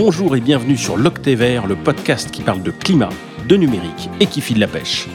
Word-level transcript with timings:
Bonjour 0.00 0.36
et 0.36 0.40
bienvenue 0.40 0.76
sur 0.76 0.96
l'Octet 0.96 1.34
Vert, 1.34 1.66
le 1.66 1.74
podcast 1.74 2.30
qui 2.30 2.42
parle 2.42 2.62
de 2.62 2.70
climat, 2.70 3.08
de 3.48 3.56
numérique 3.56 4.08
et 4.20 4.26
qui 4.26 4.40
file 4.40 4.60
la 4.60 4.68
pêche. 4.68 5.08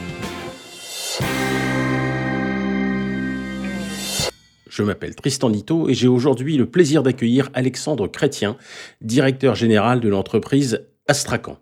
Je 4.68 4.82
m'appelle 4.82 5.14
Tristan 5.14 5.48
Nito 5.48 5.88
et 5.88 5.94
j'ai 5.94 6.06
aujourd'hui 6.06 6.58
le 6.58 6.66
plaisir 6.66 7.02
d'accueillir 7.02 7.48
Alexandre 7.54 8.08
Chrétien, 8.08 8.58
directeur 9.00 9.54
général 9.54 10.00
de 10.00 10.10
l'entreprise 10.10 10.86
Astracan. 11.08 11.56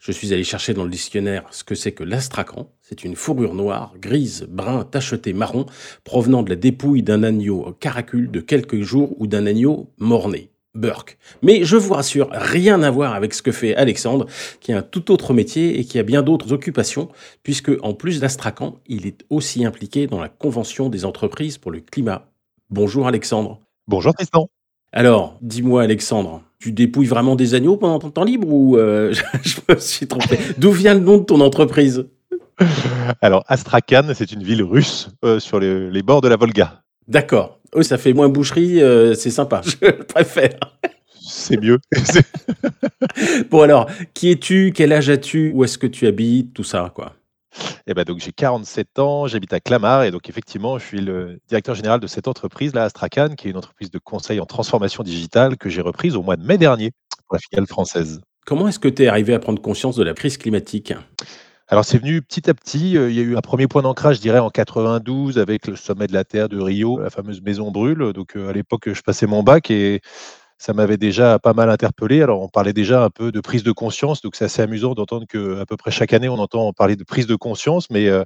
Je 0.00 0.10
suis 0.10 0.32
allé 0.32 0.42
chercher 0.42 0.74
dans 0.74 0.82
le 0.82 0.90
dictionnaire 0.90 1.44
ce 1.52 1.62
que 1.62 1.76
c'est 1.76 1.92
que 1.92 2.02
l'astracan. 2.02 2.72
C'est 2.82 3.04
une 3.04 3.14
fourrure 3.14 3.54
noire, 3.54 3.94
grise, 4.00 4.48
brun, 4.50 4.82
tacheté 4.82 5.32
marron, 5.32 5.66
provenant 6.02 6.42
de 6.42 6.50
la 6.50 6.56
dépouille 6.56 7.04
d'un 7.04 7.22
agneau 7.22 7.72
caracule 7.78 8.32
de 8.32 8.40
quelques 8.40 8.80
jours 8.80 9.14
ou 9.20 9.28
d'un 9.28 9.46
agneau 9.46 9.92
mort-né. 9.98 10.50
Burke. 10.74 11.18
Mais 11.42 11.64
je 11.64 11.76
vous 11.76 11.94
rassure, 11.94 12.28
rien 12.32 12.82
à 12.82 12.90
voir 12.90 13.14
avec 13.14 13.34
ce 13.34 13.42
que 13.42 13.52
fait 13.52 13.74
Alexandre, 13.76 14.26
qui 14.60 14.72
a 14.72 14.78
un 14.78 14.82
tout 14.82 15.10
autre 15.10 15.32
métier 15.32 15.78
et 15.78 15.84
qui 15.84 15.98
a 15.98 16.02
bien 16.02 16.22
d'autres 16.22 16.52
occupations, 16.52 17.08
puisque 17.42 17.72
en 17.82 17.94
plus 17.94 18.20
d'Astracan, 18.20 18.76
il 18.86 19.06
est 19.06 19.24
aussi 19.30 19.64
impliqué 19.64 20.06
dans 20.06 20.20
la 20.20 20.28
Convention 20.28 20.88
des 20.88 21.04
entreprises 21.04 21.58
pour 21.58 21.70
le 21.70 21.80
climat. 21.80 22.26
Bonjour 22.70 23.06
Alexandre. 23.06 23.60
Bonjour 23.86 24.14
Tristan. 24.14 24.48
Alors, 24.92 25.36
dis-moi 25.42 25.82
Alexandre, 25.82 26.42
tu 26.58 26.72
dépouilles 26.72 27.06
vraiment 27.06 27.36
des 27.36 27.54
agneaux 27.54 27.76
pendant 27.76 27.98
ton 27.98 28.10
temps 28.10 28.24
libre 28.24 28.48
ou 28.48 28.76
euh, 28.76 29.12
je 29.42 29.56
me 29.68 29.78
suis 29.78 30.06
trompé 30.06 30.38
D'où 30.58 30.70
vient 30.70 30.94
le 30.94 31.00
nom 31.00 31.18
de 31.18 31.24
ton 31.24 31.40
entreprise? 31.40 32.06
Alors, 33.20 33.44
Astrakhan, 33.48 34.12
c'est 34.14 34.32
une 34.32 34.42
ville 34.42 34.62
russe 34.62 35.08
euh, 35.24 35.40
sur 35.40 35.58
les, 35.58 35.90
les 35.90 36.02
bords 36.02 36.20
de 36.20 36.28
la 36.28 36.36
Volga. 36.36 36.82
D'accord. 37.08 37.58
Oh, 37.74 37.82
ça 37.82 37.98
fait 37.98 38.12
moins 38.12 38.28
boucherie, 38.28 38.80
euh, 38.80 39.14
c'est 39.14 39.30
sympa, 39.30 39.60
je 39.64 39.90
préfère. 39.90 40.58
C'est 41.20 41.60
mieux. 41.60 41.78
bon 43.50 43.62
alors, 43.62 43.90
qui 44.14 44.30
es-tu? 44.30 44.72
Quel 44.74 44.92
âge 44.92 45.10
as-tu? 45.10 45.50
Où 45.54 45.64
est-ce 45.64 45.78
que 45.78 45.86
tu 45.86 46.06
habites? 46.06 46.54
Tout 46.54 46.64
ça, 46.64 46.92
quoi. 46.94 47.14
Eh 47.86 47.94
ben 47.94 48.04
donc 48.04 48.18
j'ai 48.18 48.32
47 48.32 48.98
ans, 48.98 49.26
j'habite 49.26 49.52
à 49.52 49.60
Clamart 49.60 50.04
et 50.04 50.10
donc 50.10 50.28
effectivement 50.28 50.78
je 50.78 50.86
suis 50.86 51.00
le 51.00 51.38
directeur 51.48 51.74
général 51.76 52.00
de 52.00 52.06
cette 52.06 52.26
entreprise 52.26 52.74
là, 52.74 52.84
Astrakhan, 52.84 53.34
qui 53.36 53.46
est 53.46 53.50
une 53.50 53.56
entreprise 53.56 53.90
de 53.90 53.98
conseil 53.98 54.40
en 54.40 54.46
transformation 54.46 55.04
digitale 55.04 55.56
que 55.56 55.68
j'ai 55.68 55.80
reprise 55.80 56.16
au 56.16 56.22
mois 56.22 56.36
de 56.36 56.44
mai 56.44 56.58
dernier 56.58 56.90
pour 57.26 57.36
la 57.36 57.38
filiale 57.38 57.66
française. 57.68 58.20
Comment 58.44 58.68
est-ce 58.68 58.80
que 58.80 58.88
tu 58.88 59.04
es 59.04 59.06
arrivé 59.06 59.34
à 59.34 59.38
prendre 59.38 59.62
conscience 59.62 59.96
de 59.96 60.02
la 60.02 60.14
crise 60.14 60.36
climatique? 60.36 60.94
Alors 61.68 61.84
c'est 61.84 61.98
venu 61.98 62.20
petit 62.20 62.50
à 62.50 62.54
petit. 62.54 62.92
Il 62.92 63.12
y 63.12 63.20
a 63.20 63.22
eu 63.22 63.36
un 63.36 63.40
premier 63.40 63.66
point 63.66 63.82
d'ancrage, 63.82 64.16
je 64.16 64.20
dirais, 64.20 64.38
en 64.38 64.50
92 64.50 65.38
avec 65.38 65.66
le 65.66 65.76
sommet 65.76 66.06
de 66.06 66.12
la 66.12 66.24
Terre 66.24 66.48
de 66.48 66.60
Rio, 66.60 67.00
la 67.00 67.10
fameuse 67.10 67.40
maison 67.42 67.70
brûle. 67.70 68.12
Donc 68.12 68.36
à 68.36 68.52
l'époque, 68.52 68.92
je 68.92 69.00
passais 69.02 69.26
mon 69.26 69.42
bac 69.42 69.70
et 69.70 70.02
ça 70.58 70.72
m'avait 70.72 70.96
déjà 70.96 71.38
pas 71.38 71.52
mal 71.52 71.70
interpellé. 71.70 72.22
Alors, 72.22 72.42
on 72.42 72.48
parlait 72.48 72.72
déjà 72.72 73.04
un 73.04 73.10
peu 73.10 73.32
de 73.32 73.40
prise 73.40 73.62
de 73.62 73.72
conscience, 73.72 74.22
donc 74.22 74.36
c'est 74.36 74.44
assez 74.44 74.62
amusant 74.62 74.94
d'entendre 74.94 75.26
que 75.28 75.60
à 75.60 75.66
peu 75.66 75.76
près 75.76 75.90
chaque 75.90 76.12
année, 76.12 76.28
on 76.28 76.38
entend 76.38 76.72
parler 76.72 76.96
de 76.96 77.04
prise 77.04 77.26
de 77.26 77.36
conscience. 77.36 77.90
Mais 77.90 78.08
euh, 78.08 78.22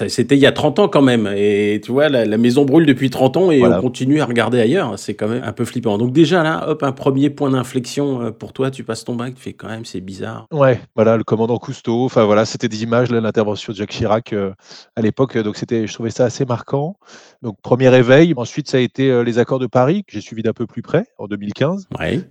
c'était 0.00 0.36
il 0.36 0.40
y 0.40 0.46
a 0.46 0.52
30 0.52 0.78
ans 0.80 0.88
quand 0.88 1.02
même. 1.02 1.32
Et 1.36 1.80
tu 1.82 1.92
vois, 1.92 2.08
la, 2.08 2.38
maison 2.38 2.64
brûle 2.64 2.86
depuis 2.86 3.10
30 3.10 3.36
ans 3.36 3.50
et 3.50 3.64
on 3.64 3.80
continue 3.80 4.20
à 4.20 4.26
regarder 4.26 4.60
ailleurs. 4.60 4.98
C'est 4.98 5.14
quand 5.14 5.28
même 5.28 5.42
un 5.42 5.52
peu 5.52 5.64
flippant. 5.64 5.98
Donc 5.98 6.12
déjà 6.12 6.42
là, 6.42 6.68
hop, 6.68 6.82
un 6.82 6.92
premier 6.92 7.30
point 7.30 7.50
d'inflexion 7.50 8.22
euh, 8.22 8.30
pour 8.30 8.52
toi. 8.52 8.70
Tu 8.70 8.84
passes 8.84 9.04
ton 9.04 9.14
bac, 9.14 9.34
tu 9.34 9.42
fais 9.42 9.52
quand 9.52 9.68
même, 9.68 9.84
c'est 9.84 10.00
bizarre. 10.00 10.46
Ouais, 10.52 10.80
voilà, 10.94 11.16
le 11.16 11.24
commandant 11.24 11.58
Cousteau. 11.58 12.04
Enfin 12.04 12.24
voilà, 12.24 12.44
c'était 12.44 12.68
des 12.68 12.82
images 12.82 13.08
de 13.08 13.18
l'intervention 13.18 13.72
de 13.72 13.78
Jacques 13.78 13.90
Chirac 13.90 14.32
euh, 14.32 14.52
à 14.96 15.02
l'époque. 15.02 15.36
Donc 15.38 15.56
c'était, 15.56 15.86
je 15.86 15.94
trouvais 15.94 16.10
ça 16.10 16.24
assez 16.24 16.44
marquant. 16.44 16.96
Donc 17.42 17.56
premier 17.62 17.88
réveil. 17.88 18.34
Ensuite, 18.36 18.68
ça 18.68 18.76
a 18.76 18.80
été 18.80 19.24
les 19.24 19.38
accords 19.38 19.58
de 19.58 19.66
Paris 19.66 20.04
que 20.04 20.12
j'ai 20.12 20.20
suivi 20.20 20.42
d'un 20.42 20.52
peu 20.52 20.66
plus 20.66 20.82
près 20.82 21.06
en 21.18 21.26
2015. 21.26 21.67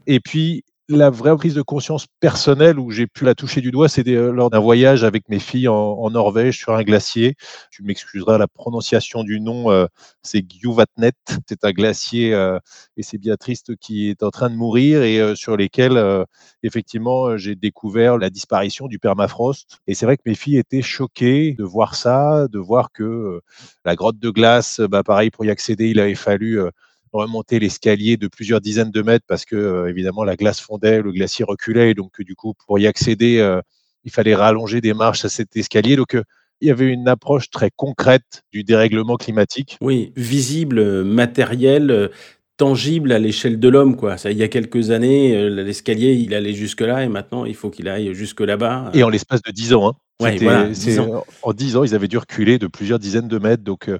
Et 0.08 0.20
puis, 0.20 0.64
la 0.90 1.10
vraie 1.10 1.36
prise 1.36 1.54
de 1.54 1.62
conscience 1.62 2.08
personnelle 2.22 2.80
où 2.80 2.92
j'ai 2.92 3.08
pu 3.08 3.26
la 3.26 3.36
toucher 3.36 3.60
du 3.60 3.72
doigt, 3.72 3.90
c'était 3.90 4.16
euh, 4.16 4.32
lors 4.32 4.50
d'un 4.50 4.60
voyage 4.60 5.04
avec 5.04 5.28
mes 5.28 5.40
filles 5.40 5.68
en, 5.68 6.10
Norvège 6.10 6.58
sur 6.58 6.74
un 6.74 6.84
glacier. 6.84 7.36
Tu 7.72 7.84
m'excuseras 7.84 8.38
la 8.38 8.48
prononciation 8.48 9.24
du 9.24 9.42
nom, 9.42 9.70
euh, 9.70 9.88
c'est 10.22 10.46
Gjuvatnet. 10.50 11.12
C'est 11.48 11.66
un 11.66 11.72
glacier 11.72 12.34
euh, 12.34 12.58
et 12.96 13.04
c'est 13.04 13.18
bien 13.18 13.36
triste 13.36 13.76
qui 13.76 14.10
est 14.10 14.24
en 14.24 14.30
train 14.30 14.50
de 14.50 14.56
mourir 14.56 15.04
et 15.04 15.36
sur 15.36 15.58
lesquels 15.58 16.26
effectivement 16.64 17.38
j'ai 17.38 17.56
découvert 17.56 18.18
la 18.18 18.30
disparition 18.30 18.88
du 18.88 19.00
permafrost. 19.00 19.80
Et 19.88 19.94
c'est 19.94 20.06
vrai 20.06 20.16
que 20.16 20.24
mes 20.26 20.36
filles 20.36 20.58
étaient 20.58 20.82
choquées 20.82 21.56
de 21.58 21.64
voir 21.64 21.96
ça, 21.96 22.48
de 22.48 22.60
voir 22.60 22.92
que 22.92 23.42
la 23.84 23.96
grotte 23.96 24.20
de 24.20 24.30
glace, 24.30 24.80
bah, 24.80 25.04
pareil 25.04 25.30
pour 25.30 25.44
y 25.46 25.50
accéder, 25.50 25.90
il 25.90 26.00
avait 26.00 26.16
fallu 26.16 26.62
remonter 27.14 27.60
l'escalier 27.60 28.18
de 28.18 28.28
plusieurs 28.28 28.62
dizaines 28.62 28.92
de 28.92 29.02
mètres 29.02 29.26
parce 29.28 29.46
que 29.46 29.56
euh, 29.56 29.90
évidemment 29.90 30.24
la 30.24 30.36
glace 30.36 30.60
fondait, 30.60 31.02
le 31.02 31.12
glacier 31.12 31.46
reculait, 31.46 31.92
et 31.92 31.94
donc 31.94 32.22
du 32.22 32.36
coup 32.36 32.54
pour 32.66 32.80
y 32.80 32.88
accéder, 32.88 33.40
euh, 33.40 33.62
il 34.04 34.12
fallait 34.12 34.36
rallonger 34.36 34.82
des 34.82 34.94
marches 34.94 35.26
à 35.26 35.30
cet 35.30 35.56
escalier. 35.56 35.96
Donc 35.96 36.16
euh, 36.16 36.24
il 36.62 36.68
y 36.68 36.72
avait 36.72 36.88
une 36.88 37.08
approche 37.08 37.50
très 37.50 37.70
concrète 37.76 38.44
du 38.52 38.64
dérèglement 38.64 39.16
climatique. 39.16 39.78
Oui, 39.80 40.12
visible, 40.16 41.04
matériel, 41.04 42.10
tangible 42.58 43.12
à 43.12 43.20
l'échelle 43.20 43.60
de 43.60 43.70
l'homme. 43.70 43.96
quoi. 43.96 44.18
Ça, 44.18 44.32
il 44.32 44.38
y 44.38 44.44
a 44.44 44.48
quelques 44.48 44.90
années, 44.90 45.50
l'escalier, 45.52 46.14
il 46.14 46.34
allait 46.34 46.54
jusque-là 46.54 47.04
et 47.04 47.10
maintenant, 47.10 47.46
il 47.46 47.54
faut 47.54 47.70
qu'il 47.70 47.88
aille 47.88 48.12
jusque 48.16 48.42
là-bas. 48.42 48.90
Et 48.96 49.04
en 49.04 49.10
l'espace 49.10 49.44
de 49.44 49.52
dix 49.52 49.76
ans. 49.76 49.90
Hein. 49.90 49.94
En 51.44 51.54
dix 51.54 51.78
ans, 51.78 51.84
ils 51.84 51.94
avaient 51.94 52.08
dû 52.08 52.18
reculer 52.18 52.58
de 52.58 52.66
plusieurs 52.66 52.98
dizaines 52.98 53.28
de 53.28 53.38
mètres. 53.38 53.64
Donc, 53.64 53.92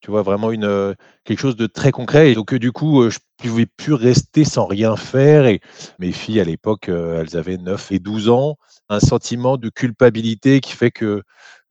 tu 0.00 0.10
vois, 0.10 0.22
vraiment 0.22 0.50
une, 0.50 0.96
quelque 1.24 1.40
chose 1.40 1.56
de 1.56 1.66
très 1.66 1.92
concret. 1.92 2.30
Et 2.30 2.34
donc, 2.34 2.54
du 2.54 2.72
coup, 2.72 3.08
je 3.10 3.18
ne 3.44 3.48
pouvais 3.48 3.66
plus 3.66 3.94
rester 3.94 4.44
sans 4.44 4.66
rien 4.66 4.96
faire. 4.96 5.46
Et 5.46 5.60
mes 5.98 6.12
filles, 6.12 6.40
à 6.40 6.44
l'époque, 6.44 6.88
elles 6.88 7.36
avaient 7.36 7.58
9 7.58 7.92
et 7.92 7.98
12 7.98 8.28
ans. 8.28 8.56
Un 8.88 9.00
sentiment 9.00 9.56
de 9.56 9.68
culpabilité 9.68 10.60
qui 10.60 10.72
fait 10.72 10.90
que 10.90 11.22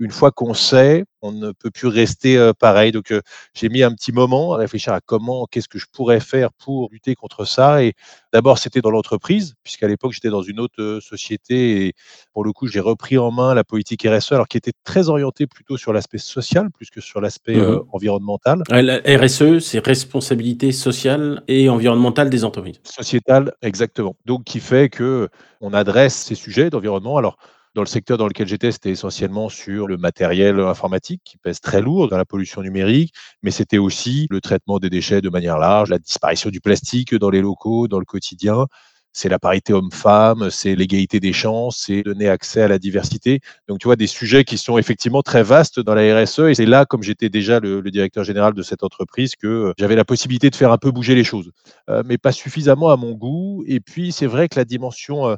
une 0.01 0.11
fois 0.11 0.31
qu'on 0.31 0.53
sait, 0.53 1.03
on 1.21 1.33
ne 1.33 1.51
peut 1.51 1.71
plus 1.71 1.89
rester 1.89 2.51
pareil. 2.57 2.93
Donc, 2.93 3.13
j'ai 3.53 3.67
mis 3.67 3.83
un 3.83 3.91
petit 3.91 4.13
moment 4.13 4.53
à 4.53 4.57
réfléchir 4.57 4.93
à 4.93 5.01
comment, 5.01 5.45
qu'est-ce 5.45 5.67
que 5.67 5.77
je 5.77 5.87
pourrais 5.91 6.21
faire 6.21 6.53
pour 6.53 6.87
lutter 6.93 7.15
contre 7.15 7.43
ça. 7.43 7.83
Et 7.83 7.95
d'abord, 8.31 8.57
c'était 8.57 8.79
dans 8.79 8.91
l'entreprise, 8.91 9.55
puisqu'à 9.61 9.89
l'époque, 9.89 10.13
j'étais 10.13 10.29
dans 10.29 10.41
une 10.41 10.61
autre 10.61 10.99
société. 11.01 11.87
Et 11.87 11.93
pour 12.31 12.45
le 12.45 12.53
coup, 12.53 12.67
j'ai 12.67 12.79
repris 12.79 13.17
en 13.17 13.31
main 13.31 13.53
la 13.53 13.65
politique 13.65 14.07
RSE, 14.09 14.31
alors 14.31 14.47
qui 14.47 14.55
était 14.55 14.71
très 14.85 15.09
orientée 15.09 15.45
plutôt 15.45 15.75
sur 15.75 15.91
l'aspect 15.91 16.19
social, 16.19 16.69
plus 16.71 16.89
que 16.89 17.01
sur 17.01 17.19
l'aspect 17.19 17.57
mmh 17.57 17.81
environnemental. 17.91 18.63
La 18.69 19.01
RSE, 19.05 19.38
c'est 19.59 19.85
responsabilité 19.85 20.71
sociale 20.71 21.43
et 21.47 21.69
environnementale 21.69 22.29
des 22.29 22.43
entreprises. 22.43 22.79
Sociétale, 22.83 23.53
exactement. 23.61 24.15
Donc, 24.25 24.43
qui 24.43 24.59
fait 24.59 24.89
que 24.89 25.29
on 25.61 25.73
adresse 25.73 26.15
ces 26.15 26.35
sujets 26.35 26.69
d'environnement. 26.69 27.17
Alors, 27.17 27.37
dans 27.75 27.81
le 27.81 27.87
secteur 27.87 28.17
dans 28.17 28.27
lequel 28.27 28.47
j'étais, 28.47 28.71
c'était 28.71 28.89
essentiellement 28.89 29.47
sur 29.47 29.87
le 29.87 29.97
matériel 29.97 30.59
informatique 30.59 31.21
qui 31.23 31.37
pèse 31.37 31.59
très 31.59 31.81
lourd 31.81 32.09
dans 32.09 32.17
la 32.17 32.25
pollution 32.25 32.61
numérique, 32.61 33.13
mais 33.43 33.51
c'était 33.51 33.77
aussi 33.77 34.27
le 34.31 34.41
traitement 34.41 34.79
des 34.79 34.89
déchets 34.89 35.21
de 35.21 35.29
manière 35.29 35.59
large, 35.59 35.89
la 35.89 35.99
disparition 35.99 36.49
du 36.49 36.61
plastique 36.61 37.13
dans 37.15 37.29
les 37.29 37.41
locaux, 37.41 37.87
dans 37.87 37.99
le 37.99 38.05
quotidien, 38.05 38.65
c'est 39.11 39.29
la 39.29 39.39
parité 39.39 39.73
homme-femme, 39.73 40.49
c'est 40.49 40.75
l'égalité 40.75 41.19
des 41.19 41.33
chances, 41.33 41.83
c'est 41.85 42.03
donner 42.03 42.29
accès 42.29 42.61
à 42.61 42.67
la 42.67 42.79
diversité. 42.79 43.41
Donc, 43.67 43.79
tu 43.79 43.87
vois, 43.87 43.95
des 43.95 44.07
sujets 44.07 44.43
qui 44.43 44.57
sont 44.57 44.77
effectivement 44.77 45.21
très 45.21 45.43
vastes 45.43 45.79
dans 45.79 45.95
la 45.95 46.21
RSE. 46.21 46.39
Et 46.39 46.55
c'est 46.55 46.65
là, 46.65 46.85
comme 46.85 47.03
j'étais 47.03 47.29
déjà 47.29 47.59
le, 47.59 47.81
directeur 47.89 48.23
général 48.23 48.53
de 48.53 48.61
cette 48.61 48.83
entreprise, 48.83 49.35
que 49.35 49.47
euh, 49.47 49.73
j'avais 49.77 49.95
la 49.95 50.05
possibilité 50.05 50.49
de 50.49 50.55
faire 50.55 50.71
un 50.71 50.77
peu 50.77 50.91
bouger 50.91 51.15
les 51.15 51.23
choses, 51.23 51.51
euh, 51.89 52.03
mais 52.05 52.17
pas 52.17 52.31
suffisamment 52.31 52.89
à 52.89 52.97
mon 52.97 53.13
goût. 53.13 53.63
Et 53.67 53.79
puis, 53.79 54.11
c'est 54.11 54.27
vrai 54.27 54.47
que 54.47 54.57
la 54.57 54.65
dimension 54.65 55.27
euh, 55.27 55.35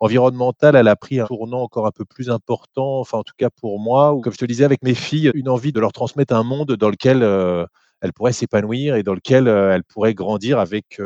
environnementale, 0.00 0.76
elle 0.76 0.88
a 0.88 0.96
pris 0.96 1.20
un 1.20 1.26
tournant 1.26 1.62
encore 1.62 1.86
un 1.86 1.92
peu 1.92 2.04
plus 2.04 2.30
important, 2.30 3.00
enfin, 3.00 3.18
en 3.18 3.22
tout 3.22 3.34
cas 3.38 3.48
pour 3.50 3.80
moi, 3.80 4.12
ou 4.12 4.20
comme 4.20 4.32
je 4.32 4.38
te 4.38 4.44
disais, 4.44 4.64
avec 4.64 4.82
mes 4.82 4.94
filles, 4.94 5.30
une 5.34 5.48
envie 5.48 5.72
de 5.72 5.80
leur 5.80 5.92
transmettre 5.92 6.34
un 6.34 6.42
monde 6.42 6.72
dans 6.72 6.90
lequel 6.90 7.22
elles 8.00 8.12
pourraient 8.12 8.32
s'épanouir 8.32 8.96
et 8.96 9.02
dans 9.02 9.14
lequel 9.14 9.48
elles 9.48 9.84
pourraient 9.84 10.14
grandir 10.14 10.58
avec 10.58 11.00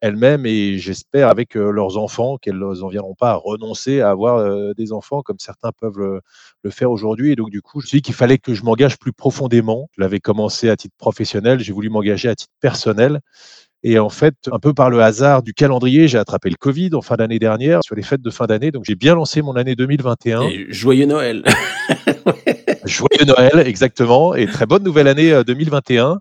elles-mêmes 0.00 0.46
et 0.46 0.78
j'espère 0.78 1.28
avec 1.28 1.54
leurs 1.54 1.96
enfants 1.96 2.38
qu'elles 2.38 2.58
n'en 2.58 2.88
viendront 2.88 3.14
pas 3.14 3.32
à 3.32 3.34
renoncer 3.36 4.00
à 4.00 4.10
avoir 4.10 4.74
des 4.74 4.92
enfants 4.92 5.22
comme 5.22 5.38
certains 5.38 5.70
peuvent 5.78 5.98
le, 5.98 6.70
faire 6.70 6.90
aujourd'hui. 6.90 7.32
Et 7.32 7.36
donc, 7.36 7.50
du 7.50 7.62
coup, 7.62 7.80
je 7.80 7.86
me 7.86 7.88
suis 7.88 7.98
dit 7.98 8.02
qu'il 8.02 8.14
fallait 8.14 8.38
que 8.38 8.54
je 8.54 8.64
m'engage 8.64 8.98
plus 8.98 9.12
profondément. 9.12 9.88
Je 9.96 10.00
l'avais 10.00 10.20
commencé 10.20 10.68
à 10.68 10.76
titre 10.76 10.94
professionnel, 10.98 11.60
j'ai 11.60 11.72
voulu 11.72 11.88
m'engager 11.88 12.28
à 12.28 12.34
titre 12.34 12.52
personnel. 12.60 13.20
Et 13.82 13.98
en 13.98 14.10
fait, 14.10 14.34
un 14.52 14.58
peu 14.58 14.74
par 14.74 14.90
le 14.90 15.00
hasard 15.00 15.42
du 15.42 15.54
calendrier, 15.54 16.06
j'ai 16.06 16.18
attrapé 16.18 16.50
le 16.50 16.56
Covid 16.56 16.90
en 16.94 17.00
fin 17.00 17.16
d'année 17.16 17.38
dernière, 17.38 17.80
sur 17.82 17.94
les 17.94 18.02
fêtes 18.02 18.20
de 18.20 18.30
fin 18.30 18.46
d'année. 18.46 18.70
Donc, 18.70 18.84
j'ai 18.84 18.94
bien 18.94 19.14
lancé 19.14 19.40
mon 19.40 19.56
année 19.56 19.74
2021. 19.74 20.42
Et 20.42 20.66
joyeux 20.68 21.06
Noël 21.06 21.44
Joyeux 22.84 23.24
Noël, 23.26 23.66
exactement, 23.66 24.34
et 24.34 24.46
très 24.46 24.66
bonne 24.66 24.82
nouvelle 24.82 25.08
année 25.08 25.42
2021. 25.44 26.10
Euh, 26.10 26.16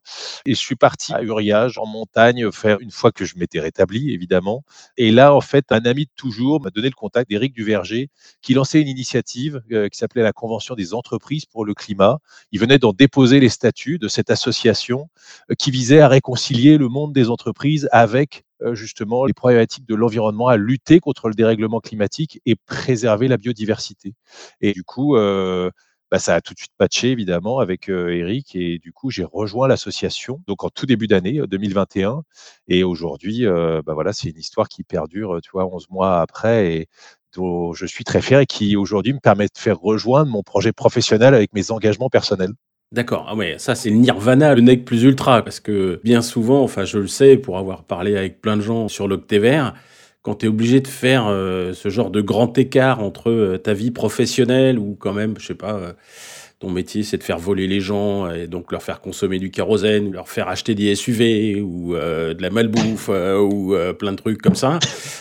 et 0.45 0.53
je 0.53 0.59
suis 0.59 0.75
parti 0.75 1.13
à 1.13 1.21
Uriage, 1.21 1.77
en 1.77 1.85
montagne, 1.85 2.51
faire 2.51 2.79
une 2.79 2.91
fois 2.91 3.11
que 3.11 3.25
je 3.25 3.37
m'étais 3.37 3.59
rétabli, 3.59 4.11
évidemment. 4.11 4.63
Et 4.97 5.11
là, 5.11 5.33
en 5.33 5.41
fait, 5.41 5.65
un 5.71 5.85
ami 5.85 6.05
de 6.05 6.11
toujours 6.15 6.61
m'a 6.61 6.69
donné 6.69 6.87
le 6.87 6.95
contact 6.95 7.29
d'Éric 7.29 7.53
Duverger, 7.53 8.09
qui 8.41 8.53
lançait 8.53 8.81
une 8.81 8.87
initiative 8.87 9.61
euh, 9.71 9.87
qui 9.89 9.97
s'appelait 9.97 10.23
la 10.23 10.33
Convention 10.33 10.75
des 10.75 10.93
entreprises 10.93 11.45
pour 11.45 11.65
le 11.65 11.73
climat. 11.73 12.19
Il 12.51 12.59
venait 12.59 12.79
d'en 12.79 12.93
déposer 12.93 13.39
les 13.39 13.49
statuts 13.49 13.99
de 13.99 14.07
cette 14.07 14.29
association 14.29 15.09
euh, 15.49 15.55
qui 15.55 15.71
visait 15.71 16.01
à 16.01 16.07
réconcilier 16.07 16.77
le 16.77 16.87
monde 16.87 17.13
des 17.13 17.29
entreprises 17.29 17.87
avec 17.91 18.43
justement 18.73 19.23
les 19.23 19.31
problématiques 19.31 19.87
de 19.87 19.95
l'environnement, 19.95 20.49
à 20.49 20.57
lutter 20.57 20.99
contre 20.99 21.29
le 21.29 21.33
dérèglement 21.33 21.79
climatique 21.79 22.41
et 22.45 22.57
préserver 22.57 23.29
la 23.29 23.37
biodiversité. 23.37 24.15
Et 24.59 24.73
du 24.73 24.83
coup, 24.83 25.15
bah, 26.11 26.19
ça 26.19 26.35
a 26.35 26.41
tout 26.41 26.53
de 26.53 26.59
suite 26.59 26.71
patché 26.77 27.11
évidemment 27.11 27.59
avec 27.59 27.89
Eric 27.89 28.55
et 28.55 28.79
du 28.79 28.91
coup 28.91 29.11
j'ai 29.11 29.23
rejoint 29.23 29.67
l'association 29.67 30.41
donc 30.47 30.63
en 30.63 30.69
tout 30.69 30.85
début 30.85 31.07
d'année 31.07 31.41
2021 31.47 32.23
et 32.67 32.83
aujourd'hui 32.83 33.45
bah, 33.45 33.93
voilà 33.93 34.13
c'est 34.13 34.29
une 34.29 34.39
histoire 34.39 34.67
qui 34.67 34.83
perdure 34.83 35.39
tu 35.41 35.51
vois 35.53 35.65
11 35.65 35.87
mois 35.89 36.21
après 36.21 36.73
et 36.73 36.87
dont 37.35 37.73
je 37.73 37.85
suis 37.85 38.03
très 38.03 38.21
fier 38.21 38.39
et 38.39 38.45
qui 38.45 38.75
aujourd'hui 38.75 39.13
me 39.13 39.19
permet 39.19 39.45
de 39.45 39.57
faire 39.57 39.79
rejoindre 39.79 40.31
mon 40.31 40.43
projet 40.43 40.71
professionnel 40.71 41.33
avec 41.33 41.53
mes 41.53 41.71
engagements 41.71 42.09
personnels. 42.09 42.53
D'accord, 42.91 43.27
ah 43.29 43.35
ouais, 43.35 43.55
ça 43.59 43.75
c'est 43.75 43.91
le 43.91 43.97
nirvana, 43.97 44.55
le 44.55 44.61
nec 44.61 44.83
plus 44.83 45.03
ultra, 45.03 45.43
parce 45.43 45.59
que 45.59 46.01
bien 46.03 46.23
souvent, 46.23 46.63
enfin 46.63 46.85
je 46.85 46.97
le 46.97 47.07
sais 47.07 47.37
pour 47.37 47.59
avoir 47.59 47.83
parlé 47.83 48.17
avec 48.17 48.41
plein 48.41 48.57
de 48.57 48.61
gens 48.61 48.87
sur 48.87 49.07
l'Octévert, 49.07 49.75
quand 50.21 50.35
tu 50.35 50.45
es 50.45 50.49
obligé 50.49 50.81
de 50.81 50.87
faire 50.87 51.27
euh, 51.27 51.73
ce 51.73 51.89
genre 51.89 52.11
de 52.11 52.21
grand 52.21 52.57
écart 52.57 53.01
entre 53.01 53.29
euh, 53.29 53.57
ta 53.57 53.73
vie 53.73 53.91
professionnelle 53.91 54.77
ou 54.77 54.97
quand 54.99 55.13
même, 55.13 55.35
je 55.39 55.47
sais 55.47 55.55
pas, 55.55 55.75
euh, 55.75 55.93
ton 56.59 56.69
métier 56.69 57.03
c'est 57.03 57.17
de 57.17 57.23
faire 57.23 57.39
voler 57.39 57.67
les 57.67 57.79
gens 57.79 58.29
et 58.29 58.47
donc 58.47 58.73
leur 58.73 58.83
faire 58.83 58.99
consommer 58.99 59.39
du 59.39 59.49
kérosène, 59.49 60.11
leur 60.11 60.27
faire 60.27 60.49
acheter 60.49 60.75
des 60.75 60.93
SUV 60.93 61.61
ou 61.61 61.93
de 61.93 62.41
la 62.41 62.49
malbouffe 62.49 63.07
ou 63.07 63.73
plein 63.97 64.11
de 64.11 64.17
trucs 64.17 64.41
comme 64.41 64.55
ça. 64.55 64.77